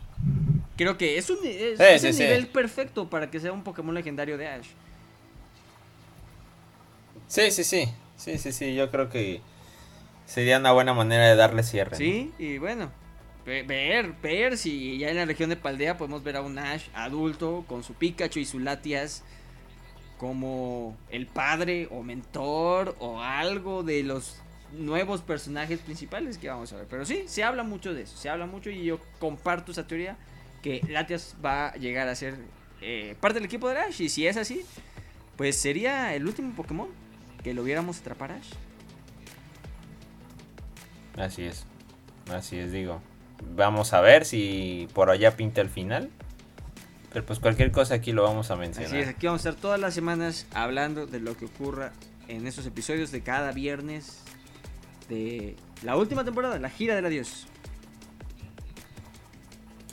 creo 0.77 0.97
que 0.97 1.17
es 1.17 1.29
un 1.29 1.39
es, 1.43 2.03
el 2.03 2.17
nivel 2.17 2.47
perfecto 2.47 3.09
para 3.09 3.29
que 3.29 3.39
sea 3.39 3.51
un 3.51 3.63
Pokémon 3.63 3.93
legendario 3.93 4.37
de 4.37 4.47
Ash. 4.47 4.67
Sí, 7.27 7.51
sí, 7.51 7.63
sí. 7.63 7.89
Sí, 8.17 8.37
sí, 8.37 8.51
sí. 8.51 8.75
Yo 8.75 8.91
creo 8.91 9.09
que 9.09 9.41
sería 10.25 10.57
una 10.57 10.71
buena 10.71 10.93
manera 10.93 11.27
de 11.27 11.35
darle 11.35 11.63
cierre. 11.63 11.97
Sí, 11.97 12.31
y 12.39 12.57
bueno, 12.57 12.91
ver, 13.45 14.13
ver 14.21 14.57
si 14.57 14.97
ya 14.97 15.09
en 15.09 15.17
la 15.17 15.25
región 15.25 15.49
de 15.49 15.55
Paldea 15.55 15.97
podemos 15.97 16.23
ver 16.23 16.37
a 16.37 16.41
un 16.41 16.57
Ash 16.57 16.87
adulto 16.93 17.65
con 17.67 17.83
su 17.83 17.93
Pikachu 17.93 18.39
y 18.39 18.45
su 18.45 18.59
Latias 18.59 19.23
como 20.17 20.95
el 21.09 21.27
padre 21.27 21.87
o 21.91 22.01
mentor 22.01 22.95
o 22.99 23.21
algo 23.21 23.83
de 23.83 24.03
los 24.03 24.41
nuevos 24.77 25.21
personajes 25.21 25.79
principales 25.79 26.37
que 26.37 26.49
vamos 26.49 26.71
a 26.73 26.77
ver. 26.77 26.87
Pero 26.89 27.05
sí, 27.05 27.23
se 27.27 27.43
habla 27.43 27.63
mucho 27.63 27.93
de 27.93 28.03
eso, 28.03 28.17
se 28.17 28.29
habla 28.29 28.45
mucho 28.45 28.69
y 28.69 28.83
yo 28.83 28.99
comparto 29.19 29.71
esa 29.71 29.87
teoría 29.87 30.17
que 30.61 30.81
Latias 30.89 31.35
va 31.43 31.69
a 31.69 31.75
llegar 31.75 32.07
a 32.07 32.15
ser 32.15 32.35
eh, 32.81 33.15
parte 33.19 33.35
del 33.35 33.45
equipo 33.45 33.69
de 33.69 33.77
Ash 33.77 34.01
y 34.01 34.09
si 34.09 34.27
es 34.27 34.37
así, 34.37 34.65
pues 35.37 35.55
sería 35.55 36.15
el 36.15 36.25
último 36.25 36.53
Pokémon 36.55 36.87
que 37.43 37.53
lo 37.53 37.63
viéramos 37.63 37.99
atrapar 37.99 38.31
Ash. 38.31 38.49
Así 41.17 41.43
es. 41.43 41.65
Así 42.31 42.57
es, 42.57 42.71
digo. 42.71 43.01
Vamos 43.55 43.93
a 43.93 44.01
ver 44.01 44.25
si 44.25 44.87
por 44.93 45.09
allá 45.09 45.35
pinta 45.37 45.61
el 45.61 45.69
final. 45.69 46.09
Pero 47.13 47.25
pues 47.25 47.39
cualquier 47.39 47.71
cosa 47.71 47.95
aquí 47.95 48.11
lo 48.11 48.23
vamos 48.23 48.51
a 48.51 48.57
mencionar. 48.57 48.89
Así 48.89 48.97
es, 48.97 49.07
aquí 49.07 49.25
vamos 49.27 49.45
a 49.45 49.49
estar 49.49 49.61
todas 49.61 49.79
las 49.79 49.93
semanas 49.93 50.47
hablando 50.53 51.05
de 51.05 51.21
lo 51.21 51.37
que 51.37 51.45
ocurra 51.45 51.93
en 52.27 52.45
estos 52.45 52.65
episodios 52.65 53.11
de 53.11 53.21
cada 53.21 53.53
viernes 53.53 54.24
de 55.09 55.55
la 55.83 55.95
última 55.97 56.23
temporada, 56.23 56.59
la 56.59 56.69
gira 56.69 56.95
del 56.95 57.05
adiós. 57.05 57.47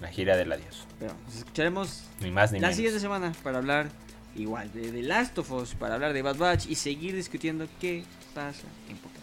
La 0.00 0.08
gira 0.08 0.36
del 0.36 0.52
adiós. 0.52 0.86
Pero 0.98 1.14
nos 1.24 1.36
escucharemos 1.36 2.04
ni 2.20 2.30
más 2.30 2.52
ni 2.52 2.60
la 2.60 2.72
siguiente 2.72 3.00
semana 3.00 3.32
para 3.42 3.58
hablar 3.58 3.88
igual 4.36 4.72
de 4.72 4.90
The 4.90 5.02
Last 5.02 5.38
of 5.38 5.50
Us 5.52 5.74
para 5.74 5.94
hablar 5.94 6.12
de 6.12 6.22
Bad 6.22 6.36
Batch 6.36 6.66
y 6.66 6.74
seguir 6.74 7.14
discutiendo 7.14 7.66
qué 7.80 8.04
pasa 8.34 8.66
en 8.88 8.96
Pokémon. 8.96 9.22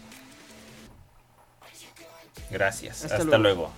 Gracias. 2.50 3.04
Hasta, 3.04 3.38
luego. 3.38 3.70